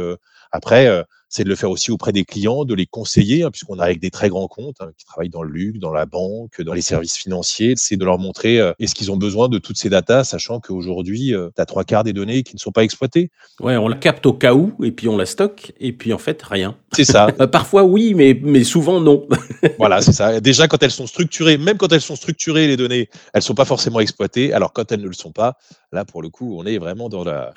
après, 0.53 1.05
c'est 1.29 1.45
de 1.45 1.49
le 1.49 1.55
faire 1.55 1.71
aussi 1.71 1.91
auprès 1.91 2.13
des 2.13 2.25
clients, 2.25 2.65
de 2.65 2.75
les 2.75 2.87
conseiller, 2.87 3.45
hein, 3.45 3.51
puisqu'on 3.51 3.79
a 3.79 3.85
avec 3.85 4.01
des 4.01 4.11
très 4.11 4.29
grands 4.29 4.49
comptes 4.49 4.77
hein, 4.81 4.91
qui 4.99 5.05
travaillent 5.05 5.31
dans 5.31 5.43
le 5.43 5.51
luxe, 5.51 5.79
dans 5.79 5.93
la 5.93 6.07
banque, 6.07 6.61
dans 6.61 6.73
les 6.73 6.83
services 6.83 7.17
financiers. 7.17 7.75
C'est 7.77 7.97
de 7.97 8.05
leur 8.05 8.19
montrer 8.19 8.57
est-ce 8.79 8.95
qu'ils 8.95 9.11
ont 9.11 9.17
besoin 9.17 9.49
de 9.49 9.59
toutes 9.59 9.77
ces 9.77 9.89
datas, 9.89 10.25
sachant 10.25 10.61
qu'aujourd'hui, 10.61 11.33
tu 11.57 11.63
as 11.63 11.67
trois 11.67 11.85
quarts 11.85 12.05
des 12.05 12.13
données 12.13 12.43
qui 12.43 12.55
ne 12.55 12.61
sont 12.61 12.73
pas 12.73 12.85
exploitées. 12.85 13.31
Ouais, 13.61 13.77
on 13.77 13.89
la 13.89 13.97
capte 13.97 14.27
au 14.27 14.33
cas 14.33 14.55
où, 14.55 14.75
et 14.83 14.93
puis 14.93 15.09
on 15.09 15.17
la 15.17 15.27
stocke, 15.27 15.73
et 15.79 15.93
puis 15.93 16.13
en 16.13 16.19
fait, 16.19 16.43
rien. 16.43 16.77
C'est 16.93 17.05
ça. 17.05 17.29
Parfois 17.53 17.85
oui, 17.85 18.15
mais, 18.15 18.39
mais 18.43 18.65
souvent 18.65 19.01
non. 19.01 19.29
voilà, 19.79 20.01
c'est 20.01 20.13
ça. 20.13 20.41
Déjà, 20.41 20.69
quand 20.69 20.83
elles 20.83 20.91
sont 20.91 21.07
structurées, 21.07 21.59
même 21.59 21.77
quand 21.77 21.93
elles 21.93 22.01
sont 22.01 22.17
structurées, 22.17 22.67
les 22.67 22.77
données, 22.77 23.09
elles 23.33 23.39
ne 23.39 23.43
sont 23.43 23.55
pas 23.55 23.65
forcément 23.65 24.01
exploitées. 24.01 24.53
Alors 24.53 24.73
quand 24.73 24.91
elles 24.93 25.01
ne 25.01 25.07
le 25.07 25.15
sont 25.15 25.33
pas, 25.33 25.57
là, 25.93 26.05
pour 26.05 26.23
le 26.23 26.29
coup, 26.29 26.59
on 26.59 26.65
est 26.67 26.79
vraiment 26.79 27.09
dans 27.09 27.25
la 27.25 27.53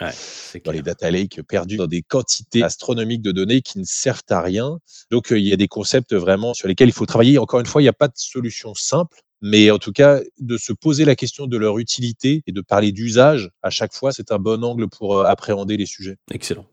dans 0.63 0.71
les 0.71 0.81
data 0.81 1.09
lakes 1.09 1.41
perdus 1.47 1.77
dans 1.77 1.87
des 1.87 2.01
quantités 2.01 2.63
astronomiques 2.63 3.21
de 3.21 3.31
données 3.31 3.61
qui 3.61 3.79
ne 3.79 3.83
servent 3.85 4.21
à 4.29 4.41
rien. 4.41 4.77
Donc, 5.11 5.27
il 5.31 5.47
y 5.47 5.53
a 5.53 5.57
des 5.57 5.67
concepts 5.67 6.13
vraiment 6.13 6.53
sur 6.53 6.67
lesquels 6.67 6.89
il 6.89 6.93
faut 6.93 7.05
travailler. 7.05 7.37
Encore 7.37 7.59
une 7.59 7.65
fois, 7.65 7.81
il 7.81 7.85
n'y 7.85 7.89
a 7.89 7.93
pas 7.93 8.07
de 8.07 8.13
solution 8.15 8.73
simple. 8.75 9.17
Mais 9.45 9.69
en 9.71 9.77
tout 9.77 9.91
cas, 9.91 10.21
de 10.39 10.55
se 10.55 10.71
poser 10.71 11.03
la 11.03 11.17
question 11.17 11.47
de 11.47 11.57
leur 11.57 11.77
utilité 11.77 12.43
et 12.47 12.53
de 12.53 12.61
parler 12.61 12.93
d'usage 12.93 13.49
à 13.61 13.69
chaque 13.69 13.93
fois, 13.93 14.13
c'est 14.13 14.31
un 14.31 14.39
bon 14.39 14.63
angle 14.63 14.87
pour 14.87 15.25
appréhender 15.25 15.75
les 15.75 15.85
sujets. 15.85 16.15
Excellent. 16.31 16.65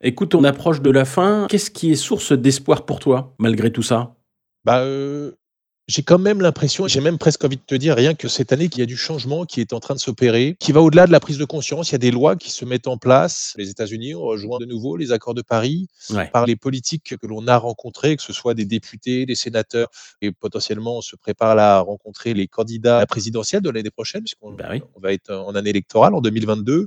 Écoute, 0.00 0.34
on 0.34 0.42
approche 0.42 0.80
de 0.80 0.90
la 0.90 1.04
fin. 1.04 1.46
Qu'est-ce 1.50 1.70
qui 1.70 1.92
est 1.92 1.96
source 1.96 2.32
d'espoir 2.32 2.86
pour 2.86 2.98
toi, 2.98 3.34
malgré 3.38 3.70
tout 3.70 3.82
ça? 3.82 4.16
Bah, 4.64 4.86
j'ai 5.86 6.02
quand 6.02 6.18
même 6.18 6.40
l'impression, 6.40 6.88
j'ai 6.88 7.00
même 7.00 7.18
presque 7.18 7.44
envie 7.44 7.56
de 7.56 7.62
te 7.62 7.74
dire, 7.74 7.94
rien 7.94 8.14
que 8.14 8.26
cette 8.28 8.52
année, 8.52 8.68
qu'il 8.68 8.80
y 8.80 8.82
a 8.82 8.86
du 8.86 8.96
changement 8.96 9.44
qui 9.44 9.60
est 9.60 9.72
en 9.74 9.80
train 9.80 9.94
de 9.94 10.00
s'opérer, 10.00 10.56
qui 10.58 10.72
va 10.72 10.80
au-delà 10.80 11.06
de 11.06 11.12
la 11.12 11.20
prise 11.20 11.36
de 11.36 11.44
conscience. 11.44 11.90
Il 11.90 11.92
y 11.92 11.94
a 11.96 11.98
des 11.98 12.10
lois 12.10 12.36
qui 12.36 12.50
se 12.50 12.64
mettent 12.64 12.86
en 12.86 12.96
place. 12.96 13.52
Les 13.58 13.68
États-Unis 13.68 14.14
ont 14.14 14.22
rejoint 14.22 14.58
de 14.58 14.64
nouveau 14.64 14.96
les 14.96 15.12
accords 15.12 15.34
de 15.34 15.42
Paris 15.42 15.88
par 16.32 16.46
les 16.46 16.56
politiques 16.56 17.16
que 17.20 17.26
l'on 17.26 17.46
a 17.48 17.58
rencontrés, 17.58 18.16
que 18.16 18.22
ce 18.22 18.32
soit 18.32 18.54
des 18.54 18.64
députés, 18.64 19.26
des 19.26 19.34
sénateurs, 19.34 19.88
et 20.22 20.32
potentiellement 20.32 20.98
on 20.98 21.02
se 21.02 21.16
prépare 21.16 21.58
à 21.58 21.80
rencontrer 21.80 22.32
les 22.32 22.48
candidats 22.48 22.96
à 22.96 23.00
la 23.00 23.06
présidentielle 23.06 23.62
de 23.62 23.70
l'année 23.70 23.90
prochaine, 23.90 24.22
puisqu'on 24.22 24.52
bah 24.52 24.70
on 24.96 25.00
va 25.00 25.12
être 25.12 25.32
en 25.32 25.54
année 25.54 25.70
électorale 25.70 26.14
en 26.14 26.20
2022. 26.20 26.86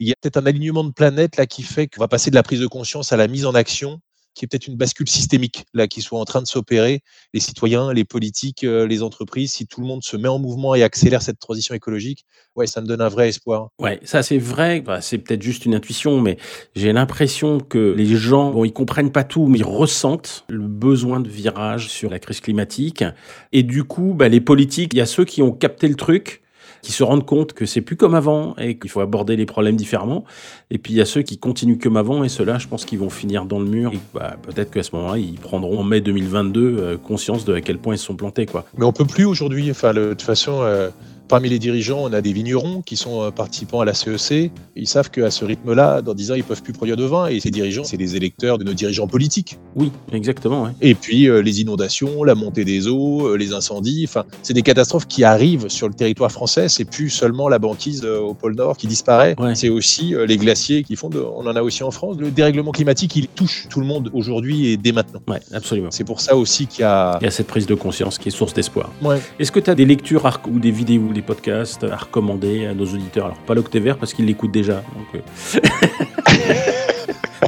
Il 0.00 0.08
y 0.08 0.12
a 0.12 0.14
peut-être 0.20 0.38
un 0.38 0.46
alignement 0.46 0.84
de 0.84 0.92
planètes 0.92 1.36
là 1.36 1.46
qui 1.46 1.62
fait 1.62 1.86
qu'on 1.86 2.00
va 2.00 2.08
passer 2.08 2.30
de 2.30 2.34
la 2.34 2.42
prise 2.42 2.60
de 2.60 2.66
conscience 2.66 3.12
à 3.12 3.16
la 3.16 3.28
mise 3.28 3.46
en 3.46 3.54
action 3.54 4.00
qui 4.34 4.44
est 4.44 4.48
peut-être 4.48 4.66
une 4.66 4.76
bascule 4.76 5.08
systémique 5.08 5.64
là 5.74 5.86
qui 5.86 6.02
soit 6.02 6.18
en 6.18 6.24
train 6.24 6.42
de 6.42 6.46
s'opérer, 6.46 7.02
les 7.34 7.40
citoyens, 7.40 7.92
les 7.92 8.04
politiques, 8.04 8.64
euh, 8.64 8.86
les 8.86 9.02
entreprises, 9.02 9.52
si 9.52 9.66
tout 9.66 9.80
le 9.80 9.86
monde 9.86 10.02
se 10.02 10.16
met 10.16 10.28
en 10.28 10.38
mouvement 10.38 10.74
et 10.74 10.82
accélère 10.82 11.22
cette 11.22 11.38
transition 11.38 11.74
écologique, 11.74 12.24
ouais, 12.56 12.66
ça 12.66 12.80
me 12.80 12.86
donne 12.86 13.00
un 13.00 13.08
vrai 13.08 13.28
espoir. 13.28 13.68
Ouais, 13.78 14.00
ça 14.04 14.22
c'est 14.22 14.38
vrai, 14.38 14.80
bah, 14.80 15.00
c'est 15.00 15.18
peut-être 15.18 15.42
juste 15.42 15.66
une 15.66 15.74
intuition, 15.74 16.20
mais 16.20 16.36
j'ai 16.74 16.92
l'impression 16.92 17.60
que 17.60 17.94
les 17.96 18.16
gens, 18.16 18.50
bon, 18.50 18.64
ils 18.64 18.72
comprennent 18.72 19.12
pas 19.12 19.24
tout, 19.24 19.46
mais 19.46 19.58
ils 19.58 19.64
ressentent 19.64 20.44
le 20.48 20.66
besoin 20.66 21.20
de 21.20 21.28
virage 21.28 21.88
sur 21.88 22.10
la 22.10 22.18
crise 22.18 22.40
climatique, 22.40 23.04
et 23.52 23.62
du 23.62 23.84
coup, 23.84 24.14
bah, 24.14 24.28
les 24.28 24.40
politiques, 24.40 24.92
il 24.94 24.98
y 24.98 25.02
a 25.02 25.06
ceux 25.06 25.24
qui 25.24 25.42
ont 25.42 25.52
capté 25.52 25.88
le 25.88 25.94
truc, 25.94 26.41
qui 26.82 26.92
se 26.92 27.04
rendent 27.04 27.24
compte 27.24 27.52
que 27.52 27.64
c'est 27.64 27.80
plus 27.80 27.96
comme 27.96 28.14
avant 28.14 28.56
et 28.56 28.76
qu'il 28.76 28.90
faut 28.90 29.00
aborder 29.00 29.36
les 29.36 29.46
problèmes 29.46 29.76
différemment. 29.76 30.24
Et 30.70 30.78
puis 30.78 30.92
il 30.92 30.96
y 30.96 31.00
a 31.00 31.04
ceux 31.04 31.22
qui 31.22 31.38
continuent 31.38 31.78
comme 31.78 31.96
avant 31.96 32.24
et 32.24 32.28
ceux-là, 32.28 32.58
je 32.58 32.66
pense 32.66 32.84
qu'ils 32.84 32.98
vont 32.98 33.10
finir 33.10 33.46
dans 33.46 33.60
le 33.60 33.66
mur. 33.66 33.92
Bah, 34.12 34.36
peut-être 34.42 34.70
qu'à 34.72 34.82
ce 34.82 34.94
moment-là, 34.96 35.18
ils 35.18 35.38
prendront 35.38 35.78
en 35.78 35.84
mai 35.84 36.00
2022 36.00 36.60
euh, 36.60 36.96
conscience 36.98 37.44
de 37.44 37.54
à 37.54 37.60
quel 37.60 37.78
point 37.78 37.94
ils 37.94 37.98
se 37.98 38.06
sont 38.06 38.16
plantés. 38.16 38.46
Quoi. 38.46 38.64
Mais 38.76 38.84
on 38.84 38.92
peut 38.92 39.06
plus 39.06 39.24
aujourd'hui. 39.24 39.70
Enfin, 39.70 39.94
de 39.94 40.10
toute 40.10 40.22
façon. 40.22 40.60
Euh, 40.62 40.90
Parmi 41.32 41.48
les 41.48 41.58
dirigeants, 41.58 42.00
on 42.02 42.12
a 42.12 42.20
des 42.20 42.34
vignerons 42.34 42.82
qui 42.82 42.94
sont 42.94 43.22
euh, 43.22 43.30
participants 43.30 43.80
à 43.80 43.86
la 43.86 43.94
CEC. 43.94 44.50
Ils 44.76 44.86
savent 44.86 45.10
qu'à 45.10 45.30
ce 45.30 45.46
rythme-là, 45.46 46.02
dans 46.02 46.12
10 46.12 46.32
ans, 46.32 46.34
ils 46.34 46.44
peuvent 46.44 46.62
plus 46.62 46.74
produire 46.74 46.98
de 46.98 47.04
vin. 47.04 47.28
Et 47.28 47.40
ces 47.40 47.50
dirigeants, 47.50 47.84
c'est 47.84 47.96
les 47.96 48.16
électeurs 48.16 48.58
de 48.58 48.64
nos 48.64 48.74
dirigeants 48.74 49.06
politiques. 49.06 49.58
Oui, 49.74 49.90
exactement. 50.12 50.68
Et 50.82 50.94
puis 50.94 51.30
euh, 51.30 51.40
les 51.40 51.62
inondations, 51.62 52.22
la 52.22 52.34
montée 52.34 52.66
des 52.66 52.86
eaux, 52.86 53.28
euh, 53.28 53.36
les 53.38 53.54
incendies. 53.54 54.04
Enfin, 54.06 54.26
c'est 54.42 54.52
des 54.52 54.60
catastrophes 54.60 55.06
qui 55.06 55.24
arrivent 55.24 55.70
sur 55.70 55.88
le 55.88 55.94
territoire 55.94 56.30
français. 56.30 56.68
C'est 56.68 56.84
plus 56.84 57.08
seulement 57.08 57.48
la 57.48 57.58
banquise 57.58 58.04
au 58.04 58.34
pôle 58.34 58.54
Nord 58.54 58.76
qui 58.76 58.86
disparaît. 58.86 59.34
C'est 59.54 59.70
aussi 59.70 60.14
les 60.26 60.36
glaciers 60.36 60.82
qui 60.82 60.96
font. 60.96 61.08
On 61.14 61.46
en 61.46 61.56
a 61.56 61.62
aussi 61.62 61.82
en 61.82 61.90
France. 61.90 62.18
Le 62.18 62.30
dérèglement 62.30 62.72
climatique, 62.72 63.16
il 63.16 63.26
touche 63.28 63.68
tout 63.70 63.80
le 63.80 63.86
monde 63.86 64.10
aujourd'hui 64.12 64.66
et 64.66 64.76
dès 64.76 64.92
maintenant. 64.92 65.22
Ouais, 65.26 65.40
absolument. 65.54 65.90
C'est 65.92 66.04
pour 66.04 66.20
ça 66.20 66.36
aussi 66.36 66.66
qu'il 66.66 66.82
y 66.82 66.84
a. 66.84 67.16
Il 67.22 67.24
y 67.24 67.28
a 67.28 67.30
cette 67.30 67.46
prise 67.46 67.64
de 67.64 67.74
conscience 67.74 68.18
qui 68.18 68.28
est 68.28 68.32
source 68.32 68.52
d'espoir. 68.52 68.92
Ouais. 69.00 69.18
Est-ce 69.38 69.50
que 69.50 69.60
tu 69.60 69.70
as 69.70 69.74
des 69.74 69.86
lectures 69.86 70.28
ou 70.46 70.58
des 70.58 70.70
vidéos, 70.70 71.08
des 71.14 71.21
podcasts 71.22 71.84
à 71.84 71.96
recommander 71.96 72.66
à 72.66 72.74
nos 72.74 72.84
auditeurs. 72.84 73.26
Alors, 73.26 73.38
pas 73.38 73.54
l'Octévert 73.54 73.96
parce 73.96 74.12
qu'ils 74.12 74.26
l'écoutent 74.26 74.52
déjà. 74.52 74.82
Donc, 74.94 75.06
euh. 75.14 75.60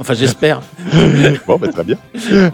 Enfin, 0.00 0.14
j'espère. 0.14 0.60
bon, 1.46 1.56
bah, 1.56 1.68
très 1.68 1.84
bien. 1.84 1.96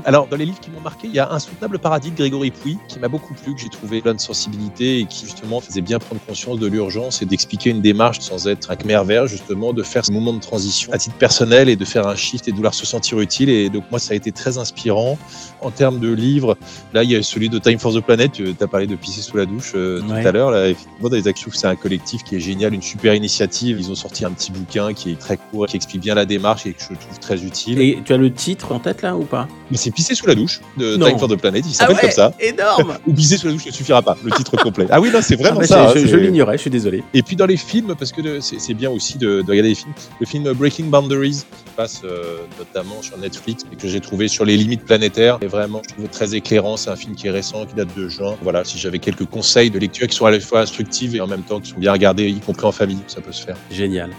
Alors, 0.05 0.27
dans 0.27 0.37
les 0.37 0.45
livres 0.45 0.61
qui 0.61 0.70
m'ont 0.81 0.85
marqué, 0.85 1.09
il 1.09 1.15
y 1.15 1.19
a 1.19 1.31
Insoutenable 1.31 1.79
Paradis 1.79 2.11
de 2.11 2.17
Grégory 2.17 2.51
Pouy, 2.51 2.79
qui 2.89 2.99
m'a 2.99 3.09
beaucoup 3.09 3.35
plu, 3.35 3.55
que 3.55 3.61
j'ai 3.61 3.69
trouvé 3.69 4.01
plein 4.01 4.15
de 4.15 4.21
sensibilité 4.21 5.01
et 5.01 5.07
qui, 5.07 5.25
justement, 5.25 5.61
faisait 5.61 5.81
bien 5.81 5.99
prendre 5.99 6.21
conscience 6.23 6.59
de 6.59 6.67
l'urgence 6.67 7.23
et 7.23 7.27
d'expliquer 7.27 7.71
une 7.71 7.81
démarche 7.81 8.21
sans 8.21 8.49
être 8.49 8.71
un 8.71 8.77
khmer 8.77 9.05
vert, 9.05 9.27
justement, 9.27 9.73
de 9.73 9.83
faire 9.83 10.05
ce 10.05 10.13
moment 10.13 10.33
de 10.33 10.41
transition 10.41 10.93
à 10.93 10.99
titre 10.99 11.17
personnel 11.17 11.69
et 11.69 11.77
de 11.77 11.85
faire 11.85 12.07
un 12.07 12.17
shift 12.17 12.49
et 12.49 12.51
de 12.51 12.57
vouloir 12.57 12.75
se 12.75 12.87
sentir 12.87 13.21
utile. 13.21 13.51
Et 13.51 13.69
donc, 13.69 13.85
moi, 13.91 13.99
ça 14.01 14.13
a 14.13 14.17
été 14.17 14.33
très 14.33 14.59
inspirant. 14.59 15.19
En 15.61 15.71
termes 15.71 16.01
de 16.01 16.11
livres, 16.11 16.57
là, 16.95 17.05
il 17.05 17.11
y 17.11 17.17
a 17.17 17.23
celui 17.23 17.51
de 17.51 17.59
Time 17.59 17.79
for 17.79 17.93
the 17.93 18.01
Planet. 18.01 18.33
Tu 18.33 18.55
as 18.61 18.67
parlé 18.67 18.87
de 18.87 18.97
pisser 18.97 19.21
sous 19.21 19.37
la 19.37 19.45
douche 19.45 19.73
euh, 19.75 20.01
tout 20.01 20.13
à 20.13 20.33
l'heure. 20.33 20.51
Là, 20.51 20.69
effectivement, 20.69 21.11
dans 21.11 21.17
les 21.17 21.29
actions, 21.29 21.51
c'est 21.53 21.67
un 21.67 21.77
collectif 21.77 22.25
qui 22.25 22.37
est 22.37 22.41
génial, 22.41 22.73
une 22.73 22.83
super 22.83 23.15
initiative. 23.15 23.77
Ils 23.79 23.91
ont 23.91 23.95
sorti 23.95 24.25
un 24.25 24.31
petit 24.31 24.53
bouquin 24.53 24.95
qui 24.95 25.13
est 25.13 25.19
très 25.19 25.37
court, 25.37 25.67
qui 25.67 25.77
explique 25.77 26.01
bien 26.01 26.15
la 26.15 26.25
démarche 26.25 26.65
et 26.65 26.73
que 26.73 26.81
je 26.81 26.95
trouve 26.95 27.19
très 27.21 27.45
utile. 27.45 27.81
Et 27.81 27.99
tu 28.05 28.13
as 28.13 28.17
le 28.17 28.33
titre 28.33 28.73
en 28.73 28.79
tête 28.79 29.03
là 29.03 29.17
ou 29.17 29.25
pas? 29.25 29.49
Mais 29.71 29.77
c'est 29.77 29.91
Pisser 29.91 30.15
sous 30.15 30.27
la 30.27 30.35
douche 30.35 30.61
de 30.77 30.97
Time 30.97 31.19
for 31.19 31.29
the 31.29 31.37
Planet, 31.37 31.65
il 31.67 31.75
s'appelle 31.75 31.97
ah 31.99 32.03
comme 32.03 32.11
ça. 32.11 32.33
Énorme 32.41 32.97
Ou 33.07 33.13
Pisser 33.13 33.37
sous 33.37 33.47
la 33.47 33.53
douche 33.53 33.67
ne 33.67 33.71
suffira 33.71 34.03
pas, 34.03 34.17
le 34.25 34.31
titre 34.33 34.57
complet. 34.57 34.87
Ah 34.91 35.01
oui, 35.01 35.11
non, 35.13 35.21
c'est 35.23 35.37
vraiment 35.37 35.61
ah 35.63 35.67
bah, 35.69 35.93
ça. 35.93 35.95
Je, 35.95 36.17
l'ignorais, 36.17 36.57
je 36.57 36.63
suis 36.63 36.71
désolé. 36.71 37.03
Et 37.15 37.23
puis 37.23 37.37
dans 37.37 37.47
les 37.47 37.57
films, 37.57 37.95
parce 37.99 38.13
que 38.13 38.41
c'est 38.41 38.75
bien 38.75 38.91
aussi 38.91 39.19
de, 39.19 39.43
regarder 39.47 39.71
les 39.71 39.75
films, 39.75 39.93
le 40.21 40.27
film 40.27 40.53
Breaking 40.53 40.87
Boundaries, 40.87 41.45
qui 41.65 41.73
passe 41.77 42.03
euh, 42.05 42.39
notamment 42.59 43.03
sur 43.03 43.19
Netflix, 43.19 43.65
et 43.73 43.77
que 43.77 43.89
j'ai 43.89 44.01
trouvé 44.01 44.29
sur 44.29 44.45
les 44.45 44.57
limites 44.57 44.85
planétaires, 44.85 45.39
et 45.43 45.47
vraiment, 45.47 45.83
je 45.89 45.95
trouve 45.95 46.09
très 46.09 46.35
éclairant. 46.35 46.77
C'est 46.77 46.91
un 46.91 46.97
film 46.97 47.15
qui 47.15 47.27
est 47.27 47.31
récent, 47.31 47.67
qui 47.67 47.75
date 47.75 47.95
de 47.97 48.09
juin. 48.09 48.37
Voilà, 48.43 48.65
si 48.65 48.79
j'avais 48.79 48.99
quelques 48.99 49.27
conseils 49.27 49.71
de 49.71 49.79
lecture 49.79 50.07
qui 50.07 50.17
sont 50.17 50.27
à 50.27 50.31
la 50.31 50.41
fois 50.41 50.61
instructifs 50.61 51.15
et 51.15 51.21
en 51.21 51.27
même 51.27 51.43
temps 51.43 51.61
qui 51.61 51.71
sont 51.71 51.79
bien 51.79 51.93
regardés, 51.93 52.29
y 52.29 52.41
compris 52.41 52.67
en 52.67 52.73
famille, 52.73 53.01
ça 53.07 53.21
peut 53.21 53.33
se 53.33 53.45
faire. 53.45 53.57
Génial. 53.71 54.11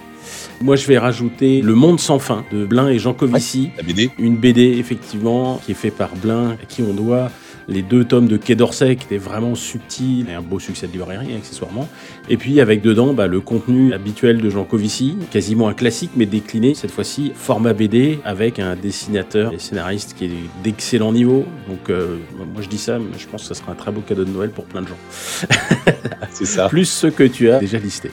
Moi, 0.61 0.75
je 0.75 0.85
vais 0.85 0.99
rajouter 0.99 1.61
Le 1.61 1.73
Monde 1.73 1.99
sans 1.99 2.19
fin 2.19 2.45
de 2.51 2.65
Blin 2.65 2.87
et 2.87 2.99
Jean 2.99 3.13
Covici. 3.13 3.71
la 3.77 3.83
BD. 3.83 4.11
Une 4.19 4.35
BD, 4.35 4.77
effectivement, 4.77 5.59
qui 5.65 5.71
est 5.71 5.75
faite 5.75 5.95
par 5.97 6.15
Blin, 6.15 6.55
à 6.61 6.65
qui 6.67 6.83
on 6.83 6.93
doit 6.93 7.31
les 7.67 7.81
deux 7.81 8.03
tomes 8.03 8.27
de 8.27 8.37
Quai 8.37 8.55
d'Orsay 8.55 8.95
qui 8.95 9.05
étaient 9.05 9.17
vraiment 9.17 9.55
subtils 9.55 10.27
et 10.29 10.33
un 10.33 10.41
beau 10.41 10.59
succès 10.59 10.87
de 10.87 10.91
librairie 10.91 11.35
accessoirement. 11.35 11.87
Et 12.29 12.37
puis 12.37 12.59
avec 12.59 12.81
dedans 12.81 13.13
bah, 13.13 13.27
le 13.27 13.39
contenu 13.39 13.93
habituel 13.93 14.41
de 14.41 14.49
Jean 14.49 14.63
Covici, 14.63 15.15
quasiment 15.31 15.67
un 15.67 15.73
classique 15.73 16.11
mais 16.15 16.25
décliné 16.25 16.73
cette 16.73 16.91
fois-ci 16.91 17.31
format 17.35 17.73
BD 17.73 18.19
avec 18.25 18.59
un 18.59 18.75
dessinateur 18.75 19.53
et 19.53 19.59
scénariste 19.59 20.15
qui 20.17 20.25
est 20.25 20.31
d'excellent 20.63 21.13
niveau. 21.13 21.45
Donc 21.67 21.89
euh, 21.89 22.17
moi 22.37 22.61
je 22.61 22.67
dis 22.67 22.79
ça, 22.79 22.99
mais 22.99 23.17
je 23.17 23.27
pense 23.27 23.43
que 23.43 23.47
ce 23.47 23.53
sera 23.53 23.71
un 23.71 23.75
très 23.75 23.91
beau 23.91 24.01
cadeau 24.01 24.25
de 24.25 24.31
Noël 24.31 24.49
pour 24.49 24.65
plein 24.65 24.81
de 24.81 24.87
gens. 24.87 25.47
C'est 26.31 26.45
ça. 26.45 26.67
Plus 26.67 26.85
ce 26.85 27.07
que 27.07 27.23
tu 27.23 27.49
as 27.51 27.59
déjà 27.59 27.77
listé. 27.77 28.11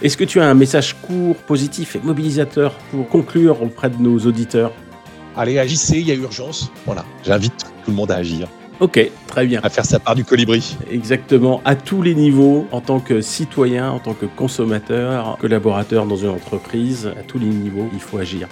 Est-ce 0.00 0.16
que 0.16 0.22
tu 0.22 0.38
as 0.38 0.48
un 0.48 0.54
message 0.54 0.94
court, 1.02 1.34
positif 1.34 1.96
et 1.96 2.00
mobilisateur 2.00 2.74
pour 2.92 3.08
conclure 3.08 3.60
auprès 3.62 3.90
de 3.90 3.96
nos 3.96 4.16
auditeurs? 4.20 4.72
Allez, 5.36 5.58
agissez, 5.58 5.98
il 5.98 6.06
y 6.06 6.12
a 6.12 6.14
urgence. 6.14 6.70
Voilà, 6.86 7.04
j'invite 7.24 7.66
tout 7.84 7.90
le 7.90 7.96
monde 7.96 8.12
à 8.12 8.16
agir. 8.16 8.48
Ok, 8.80 9.10
très 9.26 9.44
bien. 9.44 9.60
À 9.64 9.70
faire 9.70 9.84
sa 9.84 9.98
part 9.98 10.14
du 10.14 10.24
colibri. 10.24 10.76
Exactement, 10.90 11.60
à 11.64 11.74
tous 11.74 12.00
les 12.00 12.14
niveaux, 12.14 12.68
en 12.70 12.80
tant 12.80 13.00
que 13.00 13.20
citoyen, 13.20 13.90
en 13.90 13.98
tant 13.98 14.14
que 14.14 14.26
consommateur, 14.26 15.36
collaborateur 15.40 16.06
dans 16.06 16.16
une 16.16 16.28
entreprise, 16.28 17.10
à 17.18 17.22
tous 17.22 17.40
les 17.40 17.46
niveaux, 17.46 17.88
il 17.92 17.98
faut 17.98 18.18
agir. 18.18 18.46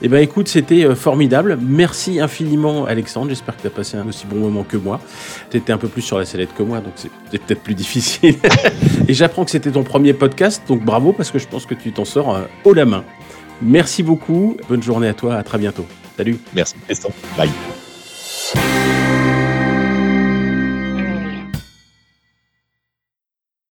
Eh 0.00 0.08
bien 0.08 0.18
écoute, 0.20 0.48
c'était 0.48 0.84
euh, 0.84 0.94
formidable. 0.94 1.58
Merci 1.60 2.20
infiniment 2.20 2.84
Alexandre, 2.84 3.28
j'espère 3.30 3.56
que 3.56 3.62
tu 3.62 3.66
as 3.66 3.70
passé 3.70 3.96
un 3.96 4.06
aussi 4.06 4.26
bon 4.26 4.36
moment 4.36 4.62
que 4.62 4.76
moi. 4.76 5.00
Tu 5.50 5.58
étais 5.58 5.72
un 5.72 5.78
peu 5.78 5.88
plus 5.88 6.02
sur 6.02 6.18
la 6.18 6.24
sellette 6.24 6.54
que 6.54 6.62
moi, 6.62 6.80
donc 6.80 6.94
c'est 6.96 7.10
peut-être 7.30 7.62
plus 7.62 7.74
difficile. 7.74 8.36
Et 9.08 9.14
j'apprends 9.14 9.44
que 9.44 9.50
c'était 9.50 9.70
ton 9.70 9.84
premier 9.84 10.14
podcast, 10.14 10.62
donc 10.68 10.84
bravo 10.84 11.12
parce 11.12 11.30
que 11.30 11.38
je 11.38 11.46
pense 11.46 11.66
que 11.66 11.74
tu 11.74 11.92
t'en 11.92 12.04
sors 12.04 12.34
euh, 12.34 12.42
haut 12.64 12.74
la 12.74 12.86
main. 12.86 13.04
Merci 13.62 14.02
beaucoup, 14.02 14.56
bonne 14.68 14.82
journée 14.82 15.08
à 15.08 15.14
toi, 15.14 15.36
à 15.36 15.42
très 15.42 15.58
bientôt. 15.58 15.86
Salut. 16.16 16.38
Merci. 16.54 16.74
Bye. 17.36 17.50